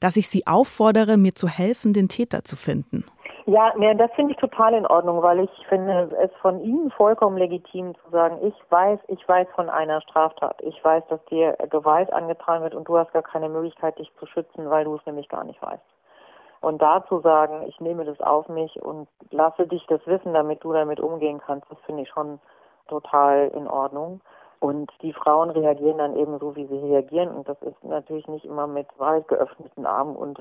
Dass 0.00 0.16
ich 0.16 0.28
sie 0.28 0.46
auffordere, 0.46 1.16
mir 1.16 1.34
zu 1.34 1.48
helfen, 1.48 1.92
den 1.92 2.08
Täter 2.08 2.44
zu 2.44 2.56
finden? 2.56 3.04
Ja, 3.48 3.72
nee, 3.76 3.94
das 3.94 4.10
finde 4.14 4.32
ich 4.32 4.38
total 4.38 4.74
in 4.74 4.86
Ordnung, 4.86 5.22
weil 5.22 5.38
ich 5.38 5.50
finde 5.68 6.10
es 6.20 6.32
von 6.42 6.60
Ihnen 6.60 6.90
vollkommen 6.90 7.36
legitim 7.36 7.94
zu 7.94 8.10
sagen, 8.10 8.38
ich 8.42 8.54
weiß, 8.70 8.98
ich 9.06 9.26
weiß 9.28 9.46
von 9.54 9.70
einer 9.70 10.00
Straftat. 10.00 10.60
Ich 10.62 10.84
weiß, 10.84 11.04
dass 11.08 11.24
dir 11.26 11.56
Gewalt 11.70 12.12
angetan 12.12 12.62
wird 12.62 12.74
und 12.74 12.88
du 12.88 12.98
hast 12.98 13.12
gar 13.12 13.22
keine 13.22 13.48
Möglichkeit, 13.48 13.96
dich 14.00 14.10
zu 14.18 14.26
schützen, 14.26 14.68
weil 14.68 14.84
du 14.84 14.96
es 14.96 15.06
nämlich 15.06 15.28
gar 15.28 15.44
nicht 15.44 15.62
weißt. 15.62 15.80
Und 16.60 16.82
da 16.82 17.04
zu 17.06 17.20
sagen, 17.20 17.62
ich 17.68 17.78
nehme 17.78 18.04
das 18.04 18.20
auf 18.20 18.48
mich 18.48 18.82
und 18.82 19.06
lasse 19.30 19.68
dich 19.68 19.86
das 19.86 20.04
wissen, 20.06 20.34
damit 20.34 20.64
du 20.64 20.72
damit 20.72 20.98
umgehen 20.98 21.40
kannst, 21.46 21.70
das 21.70 21.78
finde 21.86 22.02
ich 22.02 22.08
schon 22.08 22.40
total 22.88 23.52
in 23.54 23.68
Ordnung. 23.68 24.20
Und 24.60 24.90
die 25.02 25.12
Frauen 25.12 25.50
reagieren 25.50 25.98
dann 25.98 26.16
eben 26.16 26.38
so, 26.38 26.56
wie 26.56 26.66
sie 26.66 26.78
reagieren. 26.78 27.28
Und 27.28 27.48
das 27.48 27.60
ist 27.62 27.82
natürlich 27.84 28.26
nicht 28.28 28.44
immer 28.44 28.66
mit 28.66 28.86
weit 28.98 29.28
geöffneten 29.28 29.86
Armen 29.86 30.16
und 30.16 30.40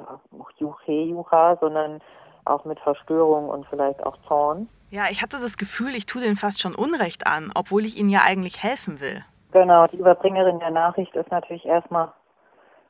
Juche, 0.57 0.91
Jucha, 0.91 1.57
sondern 1.59 2.01
auch 2.45 2.63
mit 2.65 2.79
Verstörung 2.79 3.49
und 3.49 3.65
vielleicht 3.67 4.05
auch 4.05 4.17
Zorn. 4.27 4.69
Ja, 4.89 5.09
ich 5.09 5.21
hatte 5.21 5.39
das 5.39 5.57
Gefühl, 5.57 5.95
ich 5.95 6.05
tue 6.05 6.21
denen 6.21 6.37
fast 6.37 6.61
schon 6.61 6.75
Unrecht 6.75 7.27
an, 7.27 7.51
obwohl 7.55 7.85
ich 7.85 7.97
ihnen 7.97 8.09
ja 8.09 8.21
eigentlich 8.21 8.61
helfen 8.63 9.01
will. 9.01 9.23
Genau, 9.51 9.87
die 9.87 9.97
Überbringerin 9.97 10.59
der 10.59 10.71
Nachricht 10.71 11.15
ist 11.15 11.31
natürlich 11.31 11.65
erstmal 11.65 12.11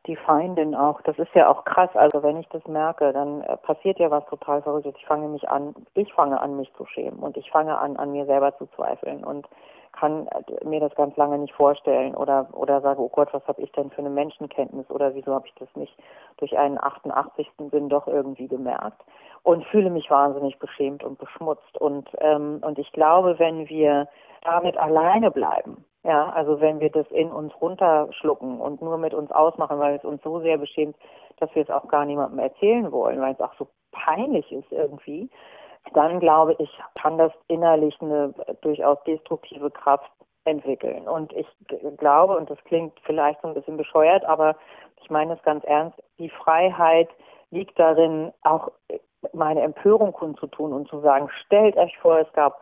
die 0.07 0.15
Feindin 0.15 0.75
auch. 0.75 1.01
Das 1.01 1.17
ist 1.17 1.33
ja 1.33 1.47
auch 1.47 1.65
krass. 1.65 1.89
Also 1.93 2.21
wenn 2.21 2.37
ich 2.37 2.47
das 2.49 2.65
merke, 2.67 3.11
dann 3.13 3.41
äh, 3.41 3.57
passiert 3.57 3.99
ja 3.99 4.11
was 4.11 4.25
total 4.27 4.61
Verrücktes. 4.61 4.93
Ich 4.97 5.05
fange 5.05 5.27
mich 5.27 5.49
an, 5.49 5.73
ich 5.93 6.13
fange 6.13 6.39
an, 6.39 6.57
mich 6.57 6.71
zu 6.75 6.85
schämen 6.85 7.19
und 7.19 7.37
ich 7.37 7.49
fange 7.49 7.77
an, 7.77 7.97
an 7.97 8.11
mir 8.11 8.25
selber 8.25 8.55
zu 8.57 8.67
zweifeln. 8.75 9.23
Und 9.23 9.47
kann 9.95 10.27
mir 10.63 10.79
das 10.79 10.93
ganz 10.95 11.15
lange 11.17 11.37
nicht 11.37 11.53
vorstellen 11.53 12.15
oder 12.15 12.47
oder 12.53 12.81
sage, 12.81 13.01
oh 13.01 13.09
Gott, 13.09 13.29
was 13.33 13.45
habe 13.47 13.61
ich 13.61 13.71
denn 13.71 13.89
für 13.89 13.99
eine 13.99 14.09
Menschenkenntnis 14.09 14.89
oder 14.89 15.15
wieso 15.15 15.33
habe 15.33 15.47
ich 15.47 15.53
das 15.55 15.69
nicht 15.75 15.95
durch 16.37 16.57
einen 16.57 16.77
88. 16.77 17.49
Sinn 17.71 17.89
doch 17.89 18.07
irgendwie 18.07 18.47
gemerkt 18.47 19.01
und 19.43 19.65
fühle 19.65 19.89
mich 19.89 20.09
wahnsinnig 20.09 20.59
beschämt 20.59 21.03
und 21.03 21.17
beschmutzt 21.17 21.79
und 21.79 22.09
ähm, 22.19 22.61
und 22.61 22.77
ich 22.79 22.91
glaube, 22.91 23.39
wenn 23.39 23.69
wir 23.69 24.07
damit 24.43 24.77
alleine 24.77 25.31
bleiben, 25.31 25.85
ja, 26.03 26.29
also 26.29 26.61
wenn 26.61 26.79
wir 26.79 26.91
das 26.91 27.07
in 27.09 27.31
uns 27.31 27.51
runterschlucken 27.59 28.61
und 28.61 28.81
nur 28.81 28.97
mit 28.97 29.13
uns 29.13 29.31
ausmachen, 29.31 29.79
weil 29.79 29.95
es 29.95 30.03
uns 30.03 30.21
so 30.21 30.39
sehr 30.39 30.57
beschämt, 30.57 30.95
dass 31.39 31.53
wir 31.55 31.63
es 31.63 31.69
auch 31.69 31.87
gar 31.87 32.05
niemandem 32.05 32.39
erzählen 32.39 32.91
wollen, 32.91 33.19
weil 33.21 33.33
es 33.33 33.39
auch 33.41 33.55
so 33.57 33.67
peinlich 33.91 34.51
ist 34.51 34.71
irgendwie, 34.71 35.29
dann 35.93 36.19
glaube 36.19 36.55
ich, 36.59 36.69
kann 36.95 37.17
das 37.17 37.31
innerlich 37.47 37.95
eine 38.01 38.33
durchaus 38.61 39.01
destruktive 39.03 39.71
Kraft 39.71 40.11
entwickeln. 40.45 41.07
Und 41.07 41.33
ich 41.33 41.47
glaube, 41.97 42.37
und 42.37 42.49
das 42.49 42.63
klingt 42.65 42.99
vielleicht 43.03 43.41
so 43.41 43.47
ein 43.47 43.53
bisschen 43.53 43.77
bescheuert, 43.77 44.23
aber 44.25 44.55
ich 45.01 45.09
meine 45.09 45.33
es 45.33 45.41
ganz 45.43 45.63
ernst, 45.65 46.01
die 46.19 46.29
Freiheit 46.29 47.09
liegt 47.51 47.77
darin, 47.79 48.31
auch 48.43 48.71
meine 49.33 49.61
Empörung 49.61 50.13
kundzutun 50.13 50.73
und 50.73 50.87
zu 50.87 50.99
sagen, 51.01 51.29
stellt 51.45 51.77
euch 51.77 51.97
vor, 51.99 52.19
es 52.19 52.31
gab 52.33 52.61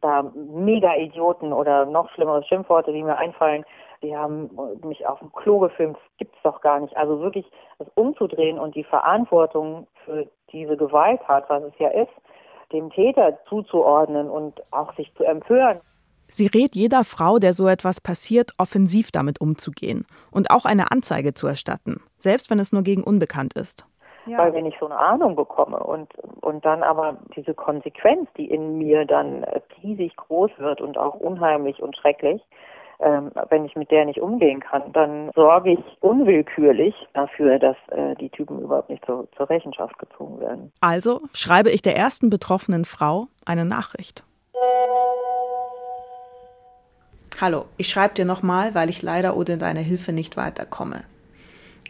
da 0.00 0.22
mega 0.34 0.94
Idioten 0.94 1.52
oder 1.52 1.86
noch 1.86 2.10
schlimmere 2.10 2.44
Schimpfworte, 2.44 2.92
die 2.92 3.02
mir 3.02 3.16
einfallen, 3.16 3.64
die 4.02 4.16
haben 4.16 4.50
mich 4.84 5.06
auf 5.06 5.18
dem 5.18 5.32
Klo 5.32 5.58
gefilmt, 5.58 5.96
das 5.96 6.16
gibt's 6.18 6.38
doch 6.42 6.60
gar 6.60 6.78
nicht. 6.80 6.96
Also 6.96 7.20
wirklich 7.20 7.50
das 7.78 7.88
umzudrehen 7.94 8.58
und 8.58 8.74
die 8.74 8.84
Verantwortung 8.84 9.86
für 10.04 10.28
diese 10.52 10.76
Gewalttat, 10.76 11.48
was 11.48 11.62
es 11.64 11.78
ja 11.78 11.88
ist, 11.88 12.12
dem 12.74 12.90
Täter 12.90 13.38
zuzuordnen 13.48 14.28
und 14.28 14.60
auch 14.70 14.94
sich 14.96 15.12
zu 15.14 15.24
empören. 15.24 15.80
Sie 16.28 16.46
rät 16.46 16.74
jeder 16.74 17.04
Frau, 17.04 17.38
der 17.38 17.52
so 17.52 17.68
etwas 17.68 18.00
passiert, 18.00 18.52
offensiv 18.58 19.10
damit 19.12 19.40
umzugehen 19.40 20.06
und 20.30 20.50
auch 20.50 20.64
eine 20.64 20.90
Anzeige 20.90 21.34
zu 21.34 21.46
erstatten, 21.46 22.02
selbst 22.18 22.50
wenn 22.50 22.58
es 22.58 22.72
nur 22.72 22.82
gegen 22.82 23.04
Unbekannt 23.04 23.54
ist. 23.54 23.86
Ja. 24.26 24.38
Weil 24.38 24.54
wenn 24.54 24.66
ich 24.66 24.74
so 24.80 24.86
eine 24.86 24.98
Ahnung 24.98 25.36
bekomme 25.36 25.78
und, 25.78 26.14
und 26.40 26.64
dann 26.64 26.82
aber 26.82 27.18
diese 27.36 27.52
Konsequenz, 27.52 28.28
die 28.38 28.50
in 28.50 28.78
mir 28.78 29.04
dann 29.04 29.44
riesig 29.82 30.16
groß 30.16 30.50
wird 30.56 30.80
und 30.80 30.96
auch 30.96 31.14
unheimlich 31.14 31.82
und 31.82 31.94
schrecklich, 31.96 32.42
ähm, 33.00 33.30
wenn 33.50 33.64
ich 33.64 33.76
mit 33.76 33.90
der 33.90 34.04
nicht 34.04 34.20
umgehen 34.20 34.60
kann, 34.60 34.92
dann 34.92 35.30
sorge 35.34 35.72
ich 35.72 35.80
unwillkürlich 36.00 36.94
dafür, 37.12 37.58
dass 37.58 37.76
äh, 37.88 38.14
die 38.16 38.30
Typen 38.30 38.60
überhaupt 38.60 38.90
nicht 38.90 39.04
zur, 39.04 39.28
zur 39.36 39.50
Rechenschaft 39.50 39.98
gezogen 39.98 40.40
werden. 40.40 40.72
Also 40.80 41.22
schreibe 41.32 41.70
ich 41.70 41.82
der 41.82 41.96
ersten 41.96 42.30
betroffenen 42.30 42.84
Frau 42.84 43.28
eine 43.44 43.64
Nachricht. 43.64 44.24
Hallo, 47.40 47.64
ich 47.76 47.88
schreibe 47.88 48.14
dir 48.14 48.24
nochmal, 48.24 48.74
weil 48.74 48.88
ich 48.88 49.02
leider 49.02 49.36
ohne 49.36 49.58
deine 49.58 49.80
Hilfe 49.80 50.12
nicht 50.12 50.36
weiterkomme. 50.36 51.02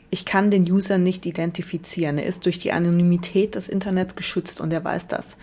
Ich 0.08 0.24
kann 0.24 0.50
den 0.50 0.62
User 0.62 0.96
nicht 0.96 1.26
identifizieren. 1.26 2.18
Er 2.18 2.26
ist 2.26 2.46
durch 2.46 2.58
die 2.58 2.72
Anonymität 2.72 3.54
des 3.54 3.68
Internets 3.68 4.16
geschützt 4.16 4.60
und 4.60 4.72
er 4.72 4.84
weiß 4.84 5.08
das. 5.08 5.36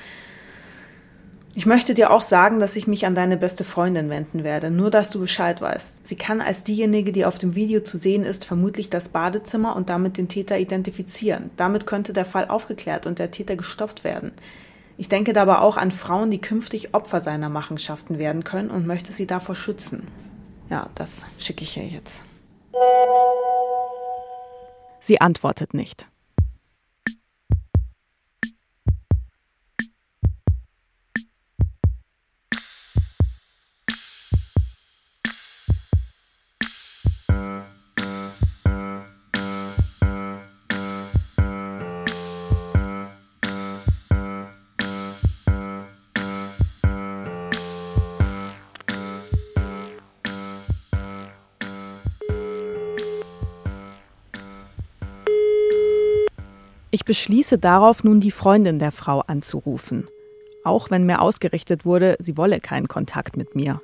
Ich 1.54 1.66
möchte 1.66 1.94
dir 1.94 2.12
auch 2.12 2.24
sagen, 2.24 2.62
dass 2.62 2.78
ich 2.78 2.88
mich 2.88 3.06
an 3.06 3.14
deine 3.14 3.36
beste 3.36 3.66
Freundin 3.66 4.10
wenden 4.10 4.46
werde, 4.46 4.72
nur 4.72 4.90
dass 4.90 5.12
du 5.12 5.20
Bescheid 5.20 5.60
weißt. 5.60 6.08
Sie 6.08 6.16
kann 6.16 6.40
als 6.40 6.64
diejenige, 6.64 7.12
die 7.12 7.26
auf 7.26 7.38
dem 7.38 7.56
Video 7.56 7.82
zu 7.82 7.98
sehen 7.98 8.24
ist, 8.24 8.46
vermutlich 8.46 8.90
das 8.90 9.10
Badezimmer 9.10 9.76
und 9.76 9.90
damit 9.90 10.18
den 10.18 10.30
Täter 10.30 10.58
identifizieren. 10.58 11.50
Damit 11.58 11.86
könnte 11.86 12.14
der 12.14 12.24
Fall 12.24 12.48
aufgeklärt 12.48 13.06
und 13.06 13.20
der 13.20 13.32
Täter 13.32 13.58
gestoppt 13.58 14.06
werden. 14.06 14.32
Ich 14.98 15.10
denke 15.10 15.34
dabei 15.34 15.58
auch 15.58 15.76
an 15.76 15.92
Frauen, 15.92 16.32
die 16.32 16.40
künftig 16.40 16.94
Opfer 16.94 17.20
seiner 17.20 17.50
Machenschaften 17.50 18.18
werden 18.18 18.46
können 18.46 18.70
und 18.70 18.88
möchte 18.88 19.12
sie 19.12 19.28
davor 19.28 19.56
schützen. 19.56 20.08
Ja, 20.70 20.90
das 20.96 21.26
schicke 21.38 21.64
ich 21.64 21.76
ihr 21.76 21.88
jetzt. 21.88 22.24
Sie 25.02 25.20
antwortet 25.20 25.74
nicht. 25.74 26.08
Beschließe 57.12 57.58
darauf, 57.58 58.06
nun 58.06 58.22
die 58.22 58.32
Freundin 58.32 58.80
der 58.80 58.94
Frau 58.94 59.20
anzurufen. 59.20 60.08
Auch 60.64 60.92
wenn 60.92 61.06
mir 61.06 61.20
ausgerichtet 61.20 61.84
wurde, 61.84 62.16
sie 62.20 62.38
wolle 62.38 62.62
keinen 62.62 62.88
Kontakt 62.88 63.36
mit 63.36 63.54
mir. 63.54 63.82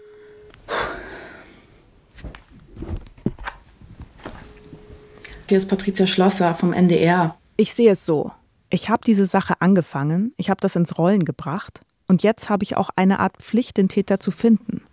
Hier 5.49 5.57
ist 5.57 5.67
Patricia 5.67 6.07
Schlosser 6.07 6.55
vom 6.55 6.71
NDR. 6.71 7.35
Ich 7.57 7.73
sehe 7.73 7.91
es 7.91 8.05
so. 8.05 8.31
Ich 8.69 8.87
habe 8.87 9.01
diese 9.05 9.25
Sache 9.25 9.55
angefangen, 9.59 10.33
ich 10.37 10.49
habe 10.49 10.61
das 10.61 10.77
ins 10.77 10.97
Rollen 10.97 11.25
gebracht 11.25 11.81
und 12.07 12.23
jetzt 12.23 12.47
habe 12.49 12.63
ich 12.63 12.77
auch 12.77 12.91
eine 12.95 13.19
Art 13.19 13.35
Pflicht, 13.39 13.75
den 13.75 13.89
Täter 13.89 14.21
zu 14.21 14.31
finden. 14.31 14.83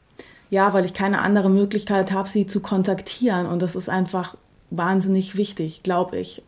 Ja, 0.50 0.72
weil 0.72 0.84
ich 0.84 0.92
keine 0.92 1.22
andere 1.22 1.50
Möglichkeit 1.50 2.10
habe, 2.10 2.28
sie 2.28 2.48
zu 2.48 2.58
kontaktieren 2.58 3.46
und 3.46 3.62
das 3.62 3.76
ist 3.76 3.88
einfach 3.88 4.36
wahnsinnig 4.70 5.36
wichtig, 5.36 5.84
glaube 5.84 6.18
ich. 6.18 6.42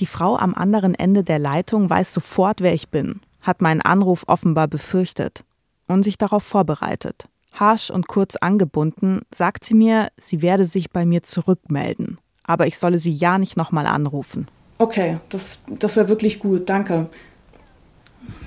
Die 0.00 0.06
Frau 0.06 0.36
am 0.36 0.54
anderen 0.54 0.94
Ende 0.94 1.24
der 1.24 1.38
Leitung 1.40 1.90
weiß 1.90 2.14
sofort, 2.14 2.60
wer 2.60 2.72
ich 2.72 2.88
bin, 2.88 3.20
hat 3.40 3.60
meinen 3.60 3.80
Anruf 3.80 4.24
offenbar 4.28 4.68
befürchtet 4.68 5.44
und 5.88 6.04
sich 6.04 6.18
darauf 6.18 6.44
vorbereitet. 6.44 7.28
Harsch 7.52 7.90
und 7.90 8.06
kurz 8.06 8.36
angebunden 8.36 9.22
sagt 9.34 9.64
sie 9.64 9.74
mir, 9.74 10.10
sie 10.16 10.42
werde 10.42 10.64
sich 10.64 10.90
bei 10.90 11.04
mir 11.04 11.24
zurückmelden, 11.24 12.18
aber 12.44 12.68
ich 12.68 12.78
solle 12.78 12.98
sie 12.98 13.10
ja 13.10 13.38
nicht 13.38 13.56
nochmal 13.56 13.86
anrufen. 13.86 14.46
Okay, 14.78 15.18
das, 15.28 15.62
das 15.66 15.96
wäre 15.96 16.08
wirklich 16.08 16.38
gut, 16.38 16.68
danke. 16.68 17.08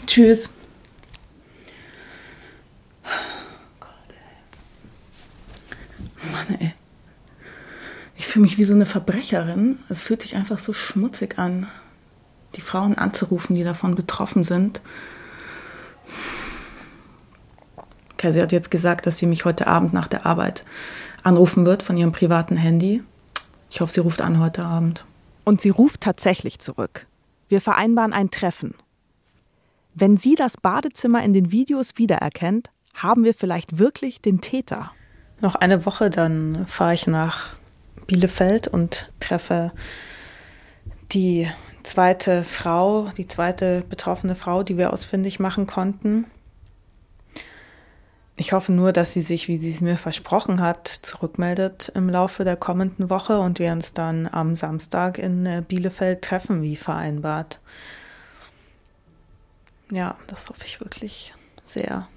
Tschüss. 0.06 0.54
Gott, 3.80 3.90
ey. 6.24 6.32
Mann, 6.32 6.60
ey. 6.60 6.74
Ich 8.22 8.28
fühle 8.28 8.44
mich 8.44 8.60
wie 8.60 8.66
so 8.66 8.76
eine 8.76 8.86
Verbrecherin. 8.86 9.80
Es 9.90 10.04
fühlt 10.04 10.22
sich 10.22 10.36
einfach 10.36 10.60
so 10.60 10.74
schmutzig 10.74 11.40
an, 11.40 11.66
die 12.56 12.62
Frauen 12.62 12.96
anzurufen, 12.96 13.56
die 13.56 13.64
davon 13.64 13.96
betroffen 13.96 14.44
sind. 14.44 14.80
Okay, 18.14 18.32
sie 18.32 18.40
hat 18.44 18.52
jetzt 18.52 18.70
gesagt, 18.70 19.08
dass 19.08 19.18
sie 19.18 19.26
mich 19.26 19.44
heute 19.44 19.66
Abend 19.66 19.94
nach 19.94 20.08
der 20.08 20.28
Arbeit 20.28 20.66
anrufen 21.24 21.66
wird 21.66 21.82
von 21.82 21.98
ihrem 21.98 22.12
privaten 22.12 22.58
Handy. 22.58 23.02
Ich 23.72 23.82
hoffe, 23.82 23.92
sie 23.92 24.02
ruft 24.02 24.22
an 24.22 24.40
heute 24.40 24.66
Abend. 24.66 25.04
Und 25.44 25.60
sie 25.60 25.72
ruft 25.72 26.02
tatsächlich 26.02 26.60
zurück. 26.60 27.08
Wir 27.50 27.60
vereinbaren 27.60 28.14
ein 28.14 28.30
Treffen. 28.30 28.76
Wenn 29.96 30.18
sie 30.18 30.36
das 30.36 30.58
Badezimmer 30.58 31.24
in 31.24 31.34
den 31.34 31.52
Videos 31.52 31.94
wiedererkennt, 31.96 32.70
haben 32.94 33.24
wir 33.24 33.34
vielleicht 33.34 33.80
wirklich 33.80 34.22
den 34.22 34.42
Täter. 34.42 34.92
Noch 35.40 35.56
eine 35.56 35.88
Woche, 35.88 36.12
dann 36.12 36.68
fahre 36.68 36.94
ich 36.94 37.08
nach 37.08 37.60
Bielefeld 38.08 38.68
und 38.68 39.12
treffe 39.20 39.72
die 41.12 41.50
zweite 41.84 42.44
Frau, 42.44 43.10
die 43.18 43.28
zweite 43.28 43.84
betroffene 43.90 44.36
Frau, 44.36 44.64
die 44.64 44.78
wir 44.78 44.94
ausfindig 44.94 45.40
machen 45.40 45.68
konnten. 45.68 46.26
Ich 48.38 48.54
hoffe 48.54 48.72
nur, 48.72 48.92
dass 48.92 49.14
sie 49.14 49.22
sich, 49.22 49.48
wie 49.48 49.58
sie 49.58 49.70
es 49.70 49.82
mir 49.82 49.98
versprochen 49.98 50.62
hat, 50.62 50.88
zurückmeldet 50.88 51.92
im 51.94 52.10
Laufe 52.10 52.44
der 52.44 52.56
kommenden 52.56 53.10
Woche 53.10 53.40
und 53.40 53.60
wir 53.60 53.72
uns 53.72 53.94
dann 53.94 54.28
am 54.28 54.56
Samstag 54.56 55.20
in 55.20 55.46
äh, 55.46 55.64
Bielefeld 55.68 56.24
treffen, 56.24 56.64
wie 56.64 56.76
vereinbart. 56.76 57.60
Ja, 59.92 60.16
das 60.28 60.50
hoffe 60.50 60.66
ich 60.66 60.80
wirklich 60.80 61.34
sehr. 61.64 62.08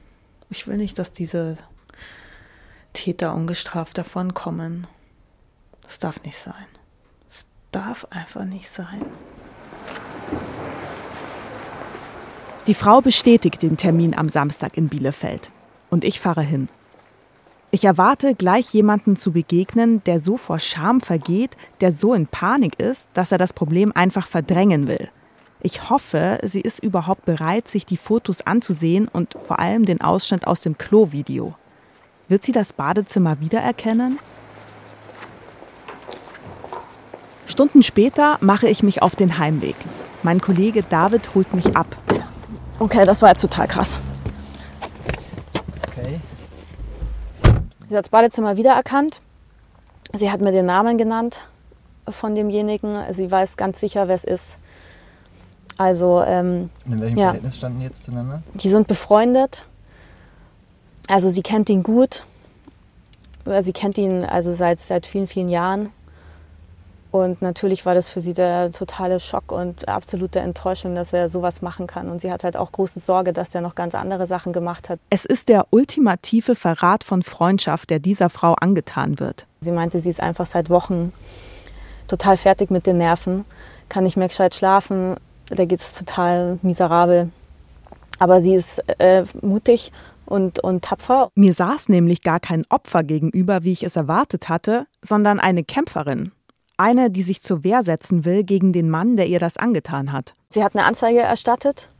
Ich 0.49 0.66
will 0.66 0.77
nicht, 0.77 0.99
dass 0.99 1.12
diese 1.12 1.57
Täter 2.92 3.35
ungestraft 3.35 3.99
davonkommen. 3.99 4.87
Das 5.85 5.99
darf 5.99 6.23
nicht 6.25 6.37
sein. 6.37 6.66
Es 7.27 7.47
darf 7.70 8.07
einfach 8.11 8.44
nicht 8.44 8.68
sein. 8.68 9.05
Die 12.66 12.75
Frau 12.75 13.01
bestätigt 13.01 13.62
den 13.62 13.77
Termin 13.77 14.14
am 14.16 14.29
Samstag 14.29 14.77
in 14.77 14.88
Bielefeld 14.88 15.51
und 15.90 16.05
ich 16.05 16.18
fahre 16.18 16.42
hin. 16.42 16.68
Ich 17.70 17.85
erwarte, 17.85 18.35
gleich 18.35 18.73
jemanden 18.73 19.16
zu 19.16 19.33
begegnen, 19.33 20.03
der 20.05 20.20
so 20.20 20.37
vor 20.37 20.59
Scham 20.59 21.01
vergeht, 21.01 21.57
der 21.81 21.92
so 21.92 22.14
in 22.14 22.27
Panik 22.27 22.79
ist, 22.79 23.09
dass 23.14 23.33
er 23.33 23.38
das 23.38 23.53
Problem 23.53 23.92
einfach 23.92 24.29
verdrängen 24.29 24.87
will. 24.87 25.11
Ich 25.61 25.90
hoffe, 25.90 26.38
sie 26.44 26.61
ist 26.61 26.83
überhaupt 26.83 27.25
bereit, 27.25 27.68
sich 27.68 27.85
die 27.85 27.97
Fotos 27.97 28.42
anzusehen 28.42 29.09
und 29.09 29.35
vor 29.40 29.59
allem 29.59 29.87
den 29.87 30.01
Ausschnitt 30.01 30.47
aus 30.47 30.61
dem 30.61 30.79
Klo-Video. 30.79 31.55
Wird 32.29 32.44
sie 32.44 32.53
das 32.53 32.73
Badezimmer 32.73 33.40
wiedererkennen? 33.40 34.18
Stunden 37.46 37.83
später 37.83 38.38
mache 38.40 38.68
ich 38.68 38.83
mich 38.83 39.02
auf 39.02 39.16
den 39.16 39.38
Heimweg. 39.38 39.76
Mein 40.22 40.40
Kollege 40.40 40.83
David 40.83 41.35
holt 41.35 41.52
mich 41.54 41.76
ab. 41.76 41.87
Okay, 42.78 43.04
das 43.04 43.22
war 43.22 43.30
jetzt 43.30 43.42
total 43.42 43.68
krass. 43.68 44.00
Okay. 45.88 46.20
Sie 47.88 47.96
hat 47.96 48.04
das 48.04 48.09
Badezimmer 48.09 48.57
wiedererkannt. 48.57 49.20
Sie 50.12 50.30
hat 50.30 50.40
mir 50.40 50.52
den 50.52 50.66
Namen 50.66 50.96
genannt 50.98 51.42
von 52.09 52.35
demjenigen. 52.35 52.96
Sie 53.12 53.30
weiß 53.30 53.57
ganz 53.57 53.80
sicher, 53.80 54.09
wer 54.09 54.14
es 54.14 54.24
ist. 54.24 54.59
Also, 55.76 56.22
ähm, 56.22 56.70
In 56.87 57.00
welchem 57.00 57.18
ja, 57.18 57.24
Verhältnis 57.26 57.57
standen 57.57 57.80
die 57.80 57.87
jetzt 57.87 58.04
zueinander? 58.04 58.42
die 58.54 58.68
sind 58.68 58.87
befreundet. 58.87 59.66
Also 61.09 61.28
sie 61.28 61.42
kennt 61.42 61.68
ihn 61.68 61.83
gut. 61.83 62.24
Sie 63.61 63.72
kennt 63.72 63.98
ihn 63.98 64.24
also 64.24 64.52
seit, 64.54 64.80
seit 64.80 65.04
vielen, 65.04 65.26
vielen 65.26 65.48
Jahren. 65.50 65.90
Und 67.14 67.42
natürlich 67.42 67.87
war 67.87 67.94
das 67.94 68.09
für 68.09 68.18
sie 68.18 68.35
der 68.35 68.72
totale 68.72 69.20
Schock 69.20 69.53
und 69.53 69.87
absolute 69.87 70.40
Enttäuschung, 70.40 70.96
dass 70.96 71.12
er 71.12 71.29
sowas 71.29 71.62
machen 71.62 71.87
kann. 71.87 72.09
Und 72.09 72.20
sie 72.20 72.33
hat 72.33 72.42
halt 72.42 72.57
auch 72.57 72.72
große 72.72 72.98
Sorge, 72.98 73.33
dass 73.33 73.55
er 73.55 73.61
noch 73.61 73.77
ganz 73.77 73.94
andere 73.94 74.27
Sachen 74.27 74.53
gemacht 74.53 74.88
hat. 74.88 74.98
Es 75.11 75.24
ist 75.24 75.48
der 75.48 75.68
ultimative 75.70 76.57
Verrat 76.57 77.05
von 77.05 77.22
Freundschaft, 77.22 77.90
der 77.90 78.00
dieser 78.00 78.31
Frau 78.31 78.55
angetan 78.55 79.20
wird. 79.20 79.46
Sie 79.61 79.70
meinte, 79.70 80.00
sie 80.00 80.11
ist 80.11 80.20
einfach 80.20 80.46
seit 80.46 80.70
Wochen 80.70 81.12
total 82.09 82.37
fertig 82.37 82.72
mit 82.72 82.85
den 82.85 82.98
Nerven, 82.98 83.44
kann 83.88 84.03
nicht 84.03 84.16
mehr 84.16 84.27
gescheit 84.27 84.57
schlafen, 84.57 85.14
da 85.46 85.66
geht 85.66 85.79
es 85.79 85.94
total 85.94 86.59
miserabel. 86.62 87.31
Aber 88.18 88.40
sie 88.40 88.57
ist 88.57 88.83
äh, 88.98 89.22
mutig 89.40 89.92
und, 90.27 90.59
und 90.59 90.85
tapfer. 90.85 91.29
Mir 91.37 91.53
saß 91.53 91.90
nämlich 91.90 92.22
gar 92.22 92.40
kein 92.40 92.64
Opfer 92.70 93.05
gegenüber, 93.05 93.62
wie 93.62 93.70
ich 93.70 93.85
es 93.85 93.94
erwartet 93.94 94.48
hatte, 94.48 94.88
sondern 95.00 95.38
eine 95.38 95.62
Kämpferin. 95.62 96.33
Eine, 96.77 97.11
die 97.11 97.23
sich 97.23 97.41
zur 97.41 97.63
Wehr 97.63 97.83
setzen 97.83 98.25
will 98.25 98.43
gegen 98.43 98.73
den 98.73 98.91
Mann, 98.91 99.17
der 99.17 99.27
ihr 99.29 99.39
das 99.39 99.57
angetan 99.57 100.13
hat. 100.13 100.35
Sie 100.51 100.65
hat 100.65 100.75
eine 100.75 100.85
Anzeige 100.85 101.21
erstattet. 101.21 101.91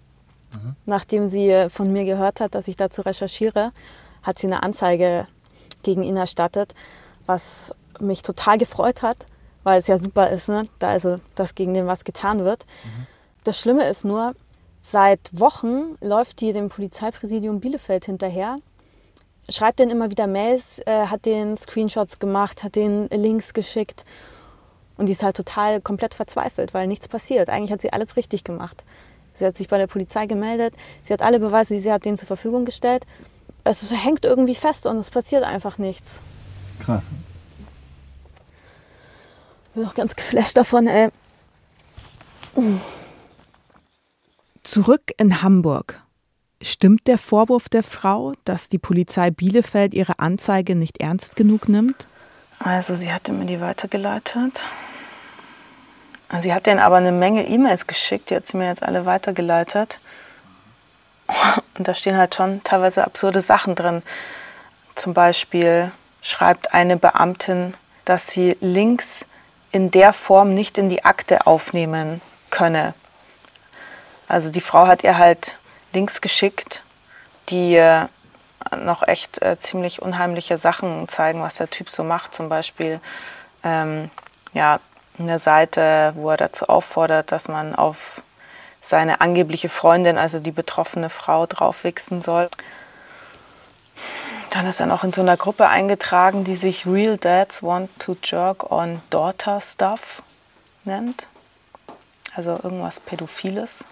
Nachdem 0.87 1.27
sie 1.27 1.67
von 1.69 1.93
mir 1.93 2.05
gehört 2.05 2.41
hat, 2.41 2.55
dass 2.55 2.69
ich 2.69 2.77
dazu 2.77 3.03
recherchiere, 3.03 3.73
hat 4.23 4.39
sie 4.39 4.47
eine 4.47 4.63
Anzeige 4.63 5.27
gegen 5.83 6.03
ihn 6.03 6.17
erstattet, 6.17 6.75
was 7.27 7.75
mich 8.01 8.23
total 8.23 8.59
gefreut 8.59 9.03
hat, 9.03 9.27
weil 9.63 9.79
es 9.79 9.87
ja 9.87 9.99
super 9.99 10.31
ist, 10.31 10.49
ne? 10.49 10.69
da 10.79 10.91
also, 10.91 11.21
dass 11.35 11.55
gegen 11.55 11.75
den 11.75 11.87
was 11.87 12.05
getan 12.05 12.45
wird. 12.45 12.67
Das 13.45 13.59
Schlimme 13.59 13.89
ist 13.89 14.05
nur, 14.05 14.35
seit 14.83 15.31
Wochen 15.33 15.97
läuft 16.01 16.41
die 16.41 16.53
dem 16.53 16.69
Polizeipräsidium 16.69 17.61
Bielefeld 17.61 18.07
hinterher, 18.07 18.59
schreibt 19.49 19.79
denen 19.79 19.91
immer 19.91 20.11
wieder 20.11 20.27
Mails, 20.27 20.81
äh, 20.87 21.07
hat 21.07 21.27
den 21.27 21.57
Screenshots 21.57 22.19
gemacht, 22.19 22.63
hat 22.63 22.77
den 22.77 23.09
Links 23.09 23.53
geschickt 23.53 24.05
und 24.97 25.07
die 25.07 25.13
ist 25.13 25.23
halt 25.23 25.37
total 25.37 25.81
komplett 25.81 26.15
verzweifelt, 26.15 26.75
weil 26.75 26.87
nichts 26.87 27.09
passiert. 27.09 27.49
Eigentlich 27.51 27.73
hat 27.73 27.83
sie 27.83 27.93
alles 27.93 28.17
richtig 28.17 28.45
gemacht. 28.45 28.85
Sie 29.35 29.45
hat 29.45 29.57
sich 29.57 29.69
bei 29.69 29.79
der 29.79 29.89
Polizei 29.89 30.27
gemeldet, 30.27 30.75
sie 31.03 31.13
hat 31.13 31.23
alle 31.23 31.41
Beweise, 31.41 31.79
sie 31.79 31.93
hat 31.93 32.05
denen 32.05 32.17
zur 32.17 32.29
Verfügung 32.29 32.65
gestellt. 32.65 33.05
Es 33.65 33.91
hängt 33.93 34.25
irgendwie 34.25 34.55
fest 34.55 34.87
und 34.87 34.97
es 34.99 35.11
passiert 35.11 35.43
einfach 35.43 35.79
nichts. 35.79 36.23
Krass. 36.81 37.05
Ich 39.67 39.71
bin 39.75 39.87
auch 39.87 39.95
ganz 39.95 40.15
geflasht 40.15 40.57
davon, 40.57 40.87
ey. 40.87 41.09
Zurück 44.63 45.13
in 45.17 45.43
Hamburg. 45.43 46.01
Stimmt 46.63 47.07
der 47.09 47.19
Vorwurf 47.19 47.69
der 47.69 47.83
Frau, 47.83 48.33
dass 48.45 48.69
die 48.69 48.79
Polizei 48.79 49.31
Bielefeld 49.31 49.93
ihre 49.93 50.21
Anzeige 50.21 50.77
nicht 50.77 50.99
ernst 51.01 51.35
genug 51.35 51.69
nimmt? 51.69 52.07
Also 52.65 52.97
sie 52.97 53.13
hatte 53.13 53.31
mir 53.31 53.45
die 53.45 53.61
weitergeleitet. 53.61 54.65
Sie 56.41 56.55
hat 56.55 56.65
denen 56.65 56.81
aber 56.81 56.97
eine 56.97 57.13
Menge 57.13 57.47
E-Mails 57.47 57.87
geschickt, 57.87 58.31
die 58.31 58.37
hat 58.37 58.47
sie 58.47 58.57
mir 58.57 58.69
jetzt 58.69 58.83
alle 58.83 59.05
weitergeleitet. 59.05 60.01
Und 61.77 61.87
da 61.87 61.95
stehen 61.95 62.17
halt 62.17 62.35
schon 62.35 62.65
teilweise 62.65 63.05
absurde 63.05 63.43
Sachen 63.43 63.75
drin. 63.75 64.03
Zum 64.95 65.13
Beispiel 65.13 65.93
schreibt 66.23 66.73
eine 66.73 66.97
Beamtin, 66.97 67.75
dass 68.07 68.29
sie 68.29 68.57
Links 68.61 69.27
in 69.71 69.91
der 69.91 70.15
Form 70.15 70.55
nicht 70.55 70.79
in 70.79 70.89
die 70.89 71.05
Akte 71.05 71.47
aufnehmen 71.47 72.23
könne. 72.51 72.95
Also 74.27 74.51
die 74.51 74.63
Frau 74.63 74.87
hat 74.87 75.05
ihr 75.05 75.19
halt 75.19 75.59
Links 75.93 76.23
geschickt, 76.23 76.83
die 77.51 77.75
äh, 77.77 78.07
noch 78.83 79.07
echt 79.07 79.43
äh, 79.43 79.59
ziemlich 79.59 80.03
unheimliche 80.03 80.59
Sachen 80.59 81.09
zeigen, 81.09 81.43
was 81.43 81.57
der 81.57 81.71
Typ 81.71 81.91
so 81.91 82.05
macht. 82.05 82.35
Zum 82.35 82.49
Beispiel, 82.49 83.01
ähm, 83.63 84.11
ja, 84.53 84.81
eine 85.19 85.39
Seite, 85.39 86.13
wo 86.17 86.31
er 86.31 86.37
dazu 86.37 86.69
auffordert, 86.69 87.31
dass 87.31 87.49
man 87.49 87.75
auf 87.75 88.23
seine 88.83 89.21
angebliche 89.21 89.69
Freundin, 89.69 90.19
also 90.19 90.41
die 90.41 90.51
betroffene 90.51 91.09
Frau, 91.09 91.47
draufwichsen 91.47 92.21
soll. 92.21 92.49
Dann 94.51 94.67
ist 94.67 94.81
er 94.81 94.87
noch 94.87 95.05
in 95.05 95.13
so 95.13 95.21
einer 95.21 95.37
Gruppe 95.37 95.69
eingetragen, 95.69 96.45
die 96.45 96.57
sich 96.57 96.87
Real 96.87 97.17
Dads 97.17 97.63
Want 97.63 97.91
to 97.99 98.17
Jerk 98.23 98.71
on 98.71 99.03
Daughter 99.11 99.61
Stuff 99.61 100.23
nennt. 100.85 101.29
Also 102.37 102.53
irgendwas 102.63 103.01
Pädophiles. 103.01 103.85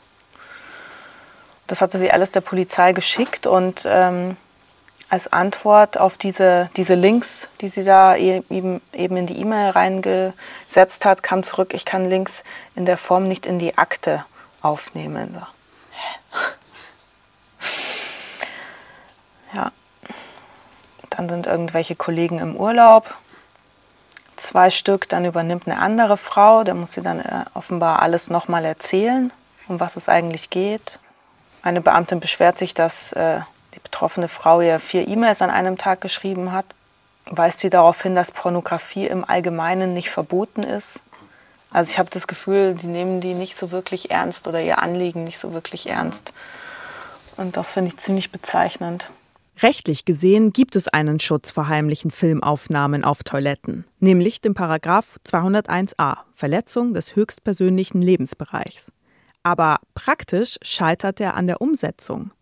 Das 1.66 1.80
hatte 1.80 1.98
sie 1.98 2.10
alles 2.10 2.32
der 2.32 2.42
Polizei 2.42 2.92
geschickt 2.92 3.46
und 3.46 3.84
ähm, 3.86 4.36
als 5.12 5.30
Antwort 5.30 6.00
auf 6.00 6.16
diese, 6.16 6.70
diese 6.74 6.94
Links, 6.94 7.50
die 7.60 7.68
sie 7.68 7.84
da 7.84 8.16
e-, 8.16 8.42
eben, 8.48 8.80
eben 8.94 9.18
in 9.18 9.26
die 9.26 9.38
E-Mail 9.38 9.68
reingesetzt 9.68 11.04
hat, 11.04 11.22
kam 11.22 11.44
zurück, 11.44 11.74
ich 11.74 11.84
kann 11.84 12.08
Links 12.08 12.42
in 12.76 12.86
der 12.86 12.96
Form 12.96 13.28
nicht 13.28 13.44
in 13.44 13.58
die 13.58 13.76
Akte 13.76 14.24
aufnehmen. 14.62 15.36
Ja. 19.52 19.70
Dann 21.10 21.28
sind 21.28 21.46
irgendwelche 21.46 21.94
Kollegen 21.94 22.38
im 22.38 22.56
Urlaub. 22.56 23.14
Zwei 24.36 24.70
Stück, 24.70 25.10
dann 25.10 25.26
übernimmt 25.26 25.66
eine 25.66 25.78
andere 25.78 26.16
Frau, 26.16 26.64
da 26.64 26.72
muss 26.72 26.92
sie 26.92 27.02
dann 27.02 27.20
äh, 27.20 27.44
offenbar 27.52 28.00
alles 28.00 28.30
nochmal 28.30 28.64
erzählen, 28.64 29.30
um 29.68 29.78
was 29.78 29.96
es 29.96 30.08
eigentlich 30.08 30.48
geht. 30.48 30.98
Eine 31.62 31.82
Beamtin 31.82 32.18
beschwert 32.18 32.56
sich, 32.56 32.72
dass 32.72 33.12
äh, 33.12 33.40
die 33.74 33.80
betroffene 33.80 34.28
Frau 34.28 34.60
ihr 34.60 34.78
vier 34.78 35.08
E-Mails 35.08 35.42
an 35.42 35.50
einem 35.50 35.78
Tag 35.78 36.00
geschrieben 36.00 36.52
hat. 36.52 36.66
Weist 37.26 37.60
sie 37.60 37.70
darauf 37.70 38.02
hin, 38.02 38.14
dass 38.14 38.32
Pornografie 38.32 39.06
im 39.06 39.24
Allgemeinen 39.24 39.94
nicht 39.94 40.10
verboten 40.10 40.62
ist. 40.62 41.00
Also 41.70 41.90
ich 41.90 41.98
habe 41.98 42.10
das 42.10 42.26
Gefühl, 42.26 42.74
die 42.74 42.86
nehmen 42.86 43.20
die 43.20 43.34
nicht 43.34 43.56
so 43.56 43.70
wirklich 43.70 44.10
ernst 44.10 44.46
oder 44.46 44.60
ihr 44.60 44.78
Anliegen 44.78 45.24
nicht 45.24 45.38
so 45.38 45.52
wirklich 45.52 45.88
ernst. 45.88 46.32
Und 47.36 47.56
das 47.56 47.72
finde 47.72 47.92
ich 47.94 48.00
ziemlich 48.02 48.30
bezeichnend. 48.30 49.10
Rechtlich 49.60 50.04
gesehen 50.04 50.52
gibt 50.52 50.76
es 50.76 50.88
einen 50.88 51.20
Schutz 51.20 51.50
vor 51.50 51.68
heimlichen 51.68 52.10
Filmaufnahmen 52.10 53.04
auf 53.04 53.22
Toiletten, 53.22 53.84
nämlich 54.00 54.40
den 54.40 54.54
Paragraph 54.54 55.18
201a 55.26 56.18
Verletzung 56.34 56.94
des 56.94 57.14
höchstpersönlichen 57.14 58.02
Lebensbereichs. 58.02 58.92
Aber 59.42 59.78
praktisch 59.94 60.58
scheitert 60.62 61.20
er 61.20 61.34
an 61.34 61.46
der 61.46 61.60
Umsetzung. 61.60 62.32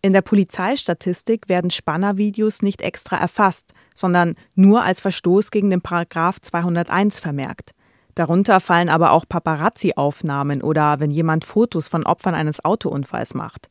In 0.00 0.12
der 0.12 0.22
Polizeistatistik 0.22 1.48
werden 1.48 1.70
Spannervideos 1.70 2.62
nicht 2.62 2.82
extra 2.82 3.16
erfasst, 3.16 3.72
sondern 3.96 4.36
nur 4.54 4.84
als 4.84 5.00
Verstoß 5.00 5.50
gegen 5.50 5.70
den 5.70 5.80
Paragraph 5.80 6.40
201 6.40 7.18
vermerkt. 7.18 7.72
Darunter 8.14 8.60
fallen 8.60 8.88
aber 8.88 9.10
auch 9.10 9.24
Paparazzi-Aufnahmen 9.28 10.62
oder 10.62 11.00
wenn 11.00 11.10
jemand 11.10 11.44
Fotos 11.44 11.88
von 11.88 12.04
Opfern 12.04 12.34
eines 12.34 12.64
Autounfalls 12.64 13.34
macht. 13.34 13.68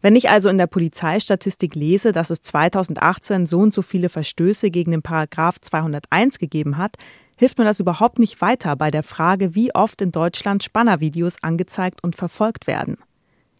Wenn 0.00 0.16
ich 0.16 0.30
also 0.30 0.48
in 0.48 0.58
der 0.58 0.66
Polizeistatistik 0.66 1.74
lese, 1.74 2.12
dass 2.12 2.30
es 2.30 2.42
2018 2.42 3.46
so 3.46 3.58
und 3.58 3.74
so 3.74 3.82
viele 3.82 4.10
Verstöße 4.10 4.70
gegen 4.70 4.92
den 4.92 5.02
Paragraph 5.02 5.60
201 5.60 6.38
gegeben 6.38 6.76
hat, 6.76 6.96
hilft 7.36 7.58
mir 7.58 7.64
das 7.64 7.80
überhaupt 7.80 8.18
nicht 8.18 8.40
weiter 8.40 8.76
bei 8.76 8.90
der 8.90 9.02
Frage, 9.02 9.54
wie 9.54 9.74
oft 9.74 10.02
in 10.02 10.12
Deutschland 10.12 10.62
Spannervideos 10.62 11.42
angezeigt 11.42 12.02
und 12.02 12.16
verfolgt 12.16 12.66
werden. 12.66 12.96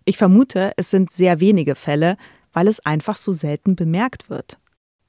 Ich 0.08 0.16
vermute, 0.16 0.72
es 0.78 0.88
sind 0.88 1.12
sehr 1.12 1.38
wenige 1.38 1.74
Fälle, 1.74 2.16
weil 2.54 2.66
es 2.66 2.80
einfach 2.80 3.18
so 3.18 3.30
selten 3.30 3.76
bemerkt 3.76 4.30
wird. 4.30 4.58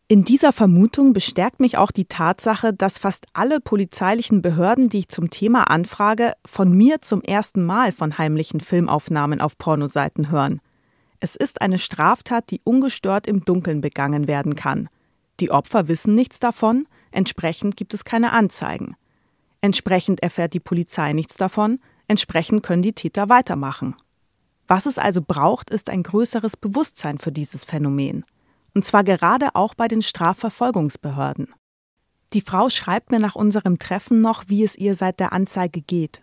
In 0.09 0.25
dieser 0.25 0.51
Vermutung 0.51 1.13
bestärkt 1.13 1.61
mich 1.61 1.77
auch 1.77 1.91
die 1.91 2.03
Tatsache, 2.03 2.73
dass 2.73 2.97
fast 2.97 3.25
alle 3.31 3.61
polizeilichen 3.61 4.41
Behörden, 4.41 4.89
die 4.89 4.97
ich 4.97 5.07
zum 5.07 5.29
Thema 5.29 5.71
anfrage, 5.71 6.33
von 6.45 6.73
mir 6.73 6.99
zum 6.99 7.21
ersten 7.21 7.63
Mal 7.63 7.93
von 7.93 8.17
heimlichen 8.17 8.59
Filmaufnahmen 8.59 9.39
auf 9.39 9.57
Pornoseiten 9.57 10.31
hören. 10.31 10.59
Es 11.21 11.37
ist 11.37 11.61
eine 11.61 11.79
Straftat, 11.79 12.51
die 12.51 12.59
ungestört 12.65 13.25
im 13.25 13.45
Dunkeln 13.45 13.79
begangen 13.79 14.27
werden 14.27 14.57
kann. 14.57 14.89
Die 15.39 15.49
Opfer 15.49 15.87
wissen 15.87 16.13
nichts 16.13 16.41
davon, 16.41 16.89
entsprechend 17.11 17.77
gibt 17.77 17.93
es 17.93 18.03
keine 18.03 18.33
Anzeigen. 18.33 18.97
Entsprechend 19.61 20.21
erfährt 20.21 20.53
die 20.53 20.59
Polizei 20.59 21.13
nichts 21.13 21.37
davon, 21.37 21.79
entsprechend 22.09 22.63
können 22.63 22.81
die 22.81 22.91
Täter 22.91 23.29
weitermachen. 23.29 23.95
Was 24.69 24.85
es 24.85 24.99
also 24.99 25.23
braucht, 25.23 25.71
ist 25.71 25.89
ein 25.89 26.03
größeres 26.03 26.55
Bewusstsein 26.55 27.17
für 27.17 27.31
dieses 27.31 27.65
Phänomen. 27.65 28.23
Und 28.75 28.85
zwar 28.85 29.03
gerade 29.03 29.55
auch 29.55 29.73
bei 29.73 29.87
den 29.87 30.03
Strafverfolgungsbehörden. 30.03 31.55
Die 32.33 32.41
Frau 32.41 32.69
schreibt 32.69 33.09
mir 33.09 33.19
nach 33.19 33.33
unserem 33.33 33.79
Treffen 33.79 34.21
noch, 34.21 34.43
wie 34.47 34.63
es 34.63 34.75
ihr 34.75 34.93
seit 34.93 35.19
der 35.19 35.33
Anzeige 35.33 35.81
geht. 35.81 36.21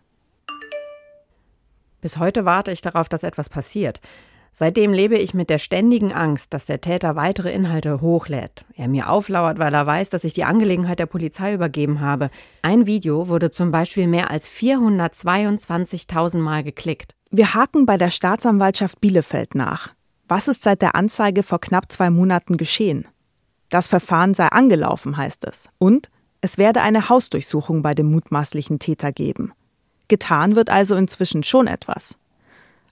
Bis 2.00 2.18
heute 2.18 2.44
warte 2.44 2.70
ich 2.70 2.80
darauf, 2.82 3.08
dass 3.08 3.24
etwas 3.24 3.48
passiert. 3.48 4.00
Seitdem 4.52 4.92
lebe 4.92 5.18
ich 5.18 5.34
mit 5.34 5.50
der 5.50 5.58
ständigen 5.58 6.12
Angst, 6.12 6.54
dass 6.54 6.66
der 6.66 6.80
Täter 6.80 7.16
weitere 7.16 7.52
Inhalte 7.52 8.00
hochlädt. 8.00 8.64
Er 8.76 8.86
mir 8.86 9.10
auflauert, 9.10 9.58
weil 9.58 9.74
er 9.74 9.88
weiß, 9.88 10.08
dass 10.10 10.22
ich 10.22 10.34
die 10.34 10.44
Angelegenheit 10.44 11.00
der 11.00 11.06
Polizei 11.06 11.52
übergeben 11.52 12.00
habe. 12.00 12.30
Ein 12.62 12.86
Video 12.86 13.28
wurde 13.28 13.50
zum 13.50 13.72
Beispiel 13.72 14.06
mehr 14.06 14.30
als 14.30 14.48
422.000 14.48 16.38
Mal 16.38 16.62
geklickt. 16.62 17.15
Wir 17.30 17.54
haken 17.54 17.86
bei 17.86 17.96
der 17.96 18.10
Staatsanwaltschaft 18.10 19.00
Bielefeld 19.00 19.54
nach. 19.54 19.90
Was 20.28 20.48
ist 20.48 20.62
seit 20.62 20.82
der 20.82 20.94
Anzeige 20.94 21.42
vor 21.42 21.60
knapp 21.60 21.90
zwei 21.90 22.10
Monaten 22.10 22.56
geschehen? 22.56 23.06
Das 23.68 23.88
Verfahren 23.88 24.34
sei 24.34 24.46
angelaufen, 24.46 25.16
heißt 25.16 25.44
es. 25.44 25.68
Und 25.78 26.08
es 26.40 26.56
werde 26.56 26.82
eine 26.82 27.08
Hausdurchsuchung 27.08 27.82
bei 27.82 27.94
dem 27.94 28.10
mutmaßlichen 28.10 28.78
Täter 28.78 29.10
geben. 29.10 29.52
Getan 30.08 30.54
wird 30.54 30.70
also 30.70 30.94
inzwischen 30.94 31.42
schon 31.42 31.66
etwas. 31.66 32.16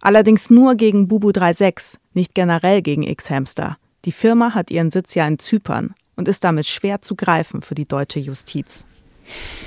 Allerdings 0.01 0.51
nur 0.51 0.75
gegen 0.75 1.07
Bubu 1.07 1.31
36, 1.33 2.01
nicht 2.13 2.35
generell 2.35 2.83
gegen 2.83 3.05
X-Hamster. 3.05 3.79
Die 4.05 4.13
Firma 4.13 4.53
hat 4.55 4.71
ihren 4.71 4.91
Sitz 4.91 5.15
ja 5.15 5.27
in 5.27 5.39
Zypern 5.39 5.95
und 6.17 6.29
ist 6.29 6.45
damit 6.45 6.67
schwer 6.67 7.03
zu 7.03 7.15
greifen 7.15 7.63
für 7.63 7.75
die 7.75 7.87
deutsche 7.87 8.21
Justiz. 8.21 8.85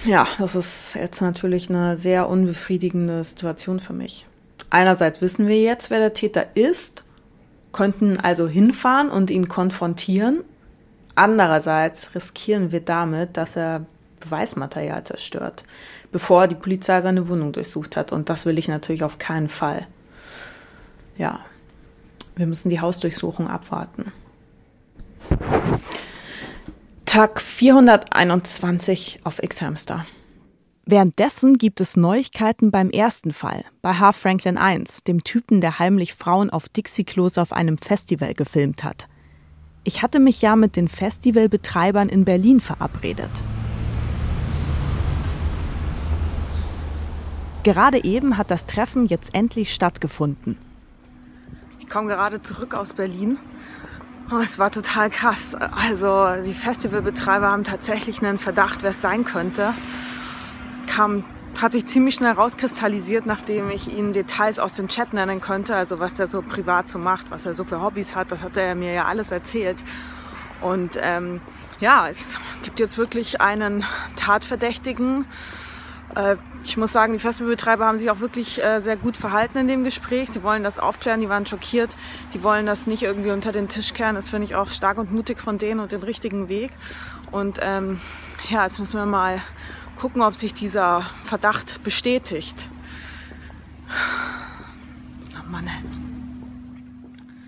Ja, 0.05 0.27
das 0.37 0.55
ist 0.55 0.95
jetzt 0.95 1.21
natürlich 1.21 1.69
eine 1.69 1.97
sehr 1.97 2.29
unbefriedigende 2.29 3.23
Situation 3.23 3.79
für 3.79 3.93
mich. 3.93 4.25
Einerseits 4.69 5.21
wissen 5.21 5.47
wir 5.47 5.61
jetzt, 5.61 5.89
wer 5.89 5.99
der 5.99 6.13
Täter 6.13 6.55
ist, 6.55 7.03
könnten 7.71 8.19
also 8.19 8.47
hinfahren 8.47 9.09
und 9.09 9.29
ihn 9.29 9.47
konfrontieren. 9.47 10.43
Andererseits 11.15 12.13
riskieren 12.15 12.71
wir 12.71 12.81
damit, 12.81 13.37
dass 13.37 13.55
er 13.55 13.85
Beweismaterial 14.19 15.03
zerstört, 15.03 15.63
bevor 16.11 16.47
die 16.47 16.55
Polizei 16.55 17.01
seine 17.01 17.27
Wohnung 17.29 17.51
durchsucht 17.53 17.95
hat. 17.97 18.11
Und 18.11 18.29
das 18.29 18.45
will 18.45 18.57
ich 18.57 18.67
natürlich 18.67 19.03
auf 19.03 19.17
keinen 19.17 19.49
Fall 19.49 19.87
ja, 21.17 21.39
wir 22.35 22.45
müssen 22.45 22.69
die 22.69 22.79
Hausdurchsuchung 22.79 23.47
abwarten. 23.47 24.11
Tag 27.05 27.41
421 27.41 29.21
auf 29.23 29.41
X-Hamster. 29.41 30.05
Währenddessen 30.89 31.57
gibt 31.57 31.81
es 31.81 31.97
Neuigkeiten 31.97 32.71
beim 32.71 32.89
ersten 32.89 33.33
Fall, 33.33 33.65
bei 33.81 33.95
H. 33.95 34.13
Franklin 34.13 34.57
1, 34.57 35.03
dem 35.03 35.21
Typen, 35.21 35.59
der 35.59 35.79
heimlich 35.79 36.13
Frauen 36.13 36.49
auf 36.49 36.69
Dixie-Klos 36.69 37.37
auf 37.37 37.51
einem 37.51 37.77
Festival 37.77 38.33
gefilmt 38.33 38.85
hat. 38.85 39.09
Ich 39.83 40.01
hatte 40.01 40.21
mich 40.21 40.41
ja 40.41 40.55
mit 40.55 40.77
den 40.77 40.87
Festivalbetreibern 40.87 42.07
in 42.07 42.23
Berlin 42.23 42.61
verabredet. 42.61 43.29
Gerade 47.63 48.05
eben 48.05 48.37
hat 48.37 48.49
das 48.49 48.65
Treffen 48.65 49.07
jetzt 49.07 49.35
endlich 49.35 49.73
stattgefunden. 49.73 50.57
Ich 51.79 51.89
komme 51.89 52.07
gerade 52.07 52.41
zurück 52.41 52.73
aus 52.73 52.93
Berlin. 52.93 53.37
Oh, 54.31 54.37
es 54.37 54.57
war 54.57 54.71
total 54.71 55.09
krass. 55.09 55.53
Also 55.53 56.41
die 56.45 56.53
Festivalbetreiber 56.53 57.51
haben 57.51 57.65
tatsächlich 57.65 58.21
einen 58.21 58.37
Verdacht, 58.37 58.83
wer 58.83 58.91
es 58.91 59.01
sein 59.01 59.25
könnte. 59.25 59.73
Kam, 60.87 61.23
hat 61.61 61.71
sich 61.71 61.85
ziemlich 61.85 62.15
schnell 62.15 62.33
rauskristallisiert, 62.33 63.25
nachdem 63.25 63.69
ich 63.69 63.91
ihnen 63.91 64.13
Details 64.13 64.59
aus 64.59 64.73
dem 64.73 64.87
Chat 64.87 65.13
nennen 65.13 65.41
konnte. 65.41 65.75
Also 65.75 65.99
was 65.99 66.19
er 66.19 66.27
so 66.27 66.41
privat 66.41 66.89
so 66.89 66.99
macht, 66.99 67.31
was 67.31 67.45
er 67.45 67.53
so 67.53 67.63
für 67.63 67.81
Hobbys 67.81 68.15
hat, 68.15 68.31
das 68.31 68.43
hat 68.43 68.57
er 68.57 68.75
mir 68.75 68.93
ja 68.93 69.05
alles 69.05 69.31
erzählt. 69.31 69.83
Und 70.61 70.97
ähm, 70.99 71.41
ja, 71.79 72.07
es 72.09 72.39
gibt 72.63 72.79
jetzt 72.79 72.97
wirklich 72.97 73.41
einen 73.41 73.83
Tatverdächtigen. 74.15 75.25
Äh, 76.15 76.37
ich 76.63 76.77
muss 76.77 76.91
sagen, 76.91 77.13
die 77.13 77.19
Festivalbetreiber 77.19 77.85
haben 77.85 77.99
sich 77.99 78.09
auch 78.09 78.19
wirklich 78.19 78.63
äh, 78.63 78.79
sehr 78.79 78.97
gut 78.97 79.17
verhalten 79.17 79.57
in 79.59 79.67
dem 79.67 79.83
Gespräch. 79.83 80.29
Sie 80.29 80.43
wollen 80.43 80.63
das 80.63 80.79
aufklären, 80.79 81.21
die 81.21 81.29
waren 81.29 81.45
schockiert. 81.45 81.95
Die 82.33 82.43
wollen 82.43 82.65
das 82.65 82.87
nicht 82.87 83.03
irgendwie 83.03 83.31
unter 83.31 83.51
den 83.51 83.67
Tisch 83.67 83.93
kehren. 83.93 84.15
Das 84.15 84.29
finde 84.29 84.45
ich 84.45 84.55
auch 84.55 84.69
stark 84.69 84.97
und 84.97 85.11
mutig 85.11 85.39
von 85.39 85.57
denen 85.57 85.79
und 85.79 85.91
den 85.91 86.03
richtigen 86.03 86.49
Weg. 86.49 86.71
Und 87.31 87.59
ähm, 87.61 87.99
ja, 88.49 88.63
jetzt 88.63 88.79
müssen 88.79 88.97
wir 88.97 89.05
mal 89.05 89.41
gucken, 89.97 90.21
ob 90.21 90.35
sich 90.35 90.53
dieser 90.53 91.05
Verdacht 91.23 91.83
bestätigt. 91.83 92.69
Oh 95.33 95.49
Mann. 95.49 95.69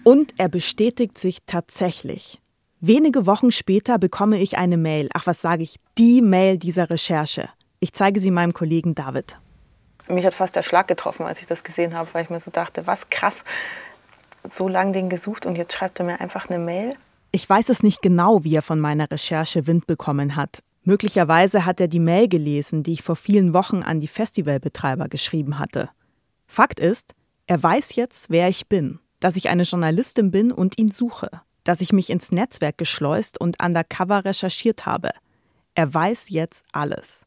Und 0.04 0.34
er 0.38 0.50
bestätigt 0.50 1.18
sich 1.18 1.40
tatsächlich. 1.46 2.42
Wenige 2.82 3.26
Wochen 3.26 3.52
später 3.52 4.00
bekomme 4.00 4.40
ich 4.40 4.58
eine 4.58 4.78
Mail, 4.78 5.10
ach 5.14 5.28
was 5.28 5.42
sage 5.42 5.64
ich, 5.64 5.76
die 5.98 6.22
Mail 6.22 6.58
dieser 6.58 6.90
Recherche. 6.90 7.50
Ich 7.82 7.94
zeige 7.94 8.20
sie 8.20 8.32
meinem 8.32 8.54
Kollegen 8.54 8.96
David. 8.96 9.38
Mich 10.08 10.26
hat 10.26 10.34
fast 10.34 10.56
der 10.56 10.64
Schlag 10.64 10.88
getroffen, 10.88 11.26
als 11.26 11.42
ich 11.42 11.46
das 11.46 11.64
gesehen 11.64 11.94
habe, 11.94 12.10
weil 12.14 12.24
ich 12.24 12.30
mir 12.30 12.40
so 12.40 12.52
dachte, 12.52 12.88
was 12.88 13.10
krass, 13.10 13.44
so 14.50 14.68
lange 14.68 14.94
den 14.94 15.10
gesucht 15.10 15.46
und 15.46 15.56
jetzt 15.58 15.74
schreibt 15.74 16.00
er 16.00 16.06
mir 16.06 16.20
einfach 16.20 16.50
eine 16.50 16.58
Mail. 16.58 16.96
Ich 17.32 17.48
weiß 17.48 17.70
es 17.70 17.84
nicht 17.84 18.02
genau, 18.02 18.44
wie 18.44 18.56
er 18.56 18.64
von 18.64 18.80
meiner 18.80 19.12
Recherche 19.12 19.68
Wind 19.68 19.86
bekommen 19.86 20.36
hat. 20.36 20.64
Möglicherweise 20.90 21.68
hat 21.68 21.80
er 21.80 21.88
die 21.88 22.00
Mail 22.00 22.28
gelesen, 22.28 22.82
die 22.82 22.94
ich 22.94 23.04
vor 23.04 23.16
vielen 23.16 23.54
Wochen 23.54 23.84
an 23.84 24.00
die 24.00 24.08
Festivalbetreiber 24.08 25.08
geschrieben 25.08 25.60
hatte. 25.60 25.92
Fakt 26.48 26.80
ist, 26.80 27.14
er 27.46 27.62
weiß 27.62 27.94
jetzt, 27.94 28.32
wer 28.32 28.50
ich 28.50 28.68
bin, 28.70 28.98
dass 29.20 29.36
ich 29.36 29.50
eine 29.50 29.62
Journalistin 29.62 30.32
bin 30.32 30.52
und 30.52 30.80
ihn 30.80 30.90
suche, 30.90 31.30
dass 31.64 31.82
ich 31.82 31.94
mich 31.94 32.10
ins 32.10 32.32
Netzwerk 32.32 32.80
geschleust 32.80 33.40
und 33.40 33.62
undercover 33.64 34.26
recherchiert 34.26 34.88
habe. 34.88 35.12
Er 35.76 35.94
weiß 35.94 36.30
jetzt 36.30 36.66
alles 36.72 37.22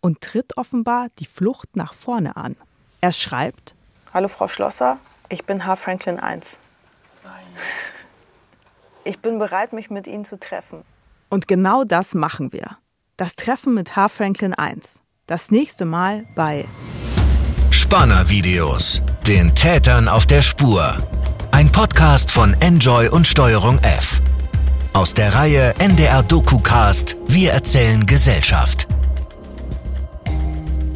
und 0.00 0.20
tritt 0.20 0.56
offenbar 0.56 1.08
die 1.18 1.26
Flucht 1.26 1.74
nach 1.74 1.94
vorne 1.94 2.36
an. 2.36 2.54
Er 3.00 3.10
schreibt: 3.10 3.74
Hallo 4.14 4.28
Frau 4.28 4.46
Schlosser, 4.46 4.98
ich 5.28 5.44
bin 5.44 5.66
H. 5.66 5.74
Franklin 5.74 6.20
1. 6.20 6.58
Ich 9.02 9.18
bin 9.18 9.40
bereit, 9.40 9.72
mich 9.72 9.90
mit 9.90 10.06
Ihnen 10.06 10.24
zu 10.24 10.38
treffen. 10.38 10.84
Und 11.28 11.48
genau 11.48 11.82
das 11.82 12.14
machen 12.14 12.52
wir. 12.52 12.76
Das 13.20 13.36
Treffen 13.36 13.74
mit 13.74 13.96
H. 13.96 14.08
Franklin 14.08 14.54
1. 14.54 15.02
Das 15.26 15.50
nächste 15.50 15.84
Mal 15.84 16.24
bei 16.36 16.64
Spanner-Videos. 17.70 19.02
Den 19.26 19.54
Tätern 19.54 20.08
auf 20.08 20.24
der 20.24 20.40
Spur. 20.40 20.96
Ein 21.50 21.70
Podcast 21.70 22.30
von 22.30 22.56
Enjoy 22.60 23.08
und 23.08 23.26
Steuerung 23.26 23.78
F. 23.80 24.22
Aus 24.94 25.12
der 25.12 25.34
Reihe 25.34 25.74
NDR 25.78 26.22
DokuCast 26.22 27.18
Wir 27.26 27.52
erzählen 27.52 28.06
Gesellschaft. 28.06 28.88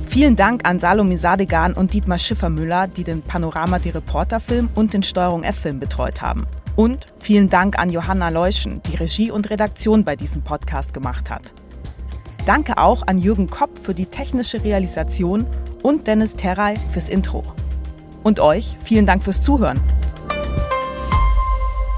Vielen 0.07 0.35
Dank 0.35 0.65
an 0.65 0.81
Salome 0.81 1.19
Sadegan 1.19 1.75
und 1.75 1.93
Dietmar 1.93 2.19
Schiffermüller, 2.19 2.89
die 2.89 3.05
den 3.05 3.21
Panorama 3.21 3.79
die 3.79 3.91
Reporterfilm 3.91 4.71
und 4.75 4.95
den 4.95 5.03
Steuerung 5.03 5.43
F-Film 5.43 5.79
betreut 5.79 6.23
haben. 6.23 6.47
Und 6.75 7.05
vielen 7.19 7.51
Dank 7.51 7.79
an 7.79 7.91
Johanna 7.91 8.31
Leuschen, 8.31 8.81
die 8.85 8.97
Regie 8.97 9.31
und 9.31 9.51
Redaktion 9.51 10.05
bei 10.05 10.17
diesem 10.17 10.41
Podcast 10.41 10.95
gemacht 10.95 11.29
hat. 11.29 11.53
Danke 12.47 12.77
auch 12.77 13.07
an 13.07 13.17
Jürgen 13.17 13.49
Kopp 13.49 13.79
für 13.79 13.95
die 13.95 14.05
technische 14.05 14.63
Realisation 14.63 15.47
und 15.83 16.07
Dennis 16.07 16.37
Terrei 16.37 16.75
fürs 16.93 17.09
Intro. 17.09 17.43
Und 18.23 18.39
euch 18.39 18.77
vielen 18.83 19.07
Dank 19.07 19.23
fürs 19.23 19.41
Zuhören. 19.41 19.81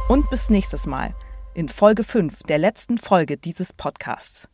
Und 0.08 0.30
bis 0.30 0.48
nächstes 0.48 0.86
Mal 0.86 1.14
in 1.54 1.68
Folge 1.68 2.04
5 2.04 2.44
der 2.44 2.58
letzten 2.58 2.96
Folge 2.96 3.36
dieses 3.36 3.72
Podcasts. 3.72 4.48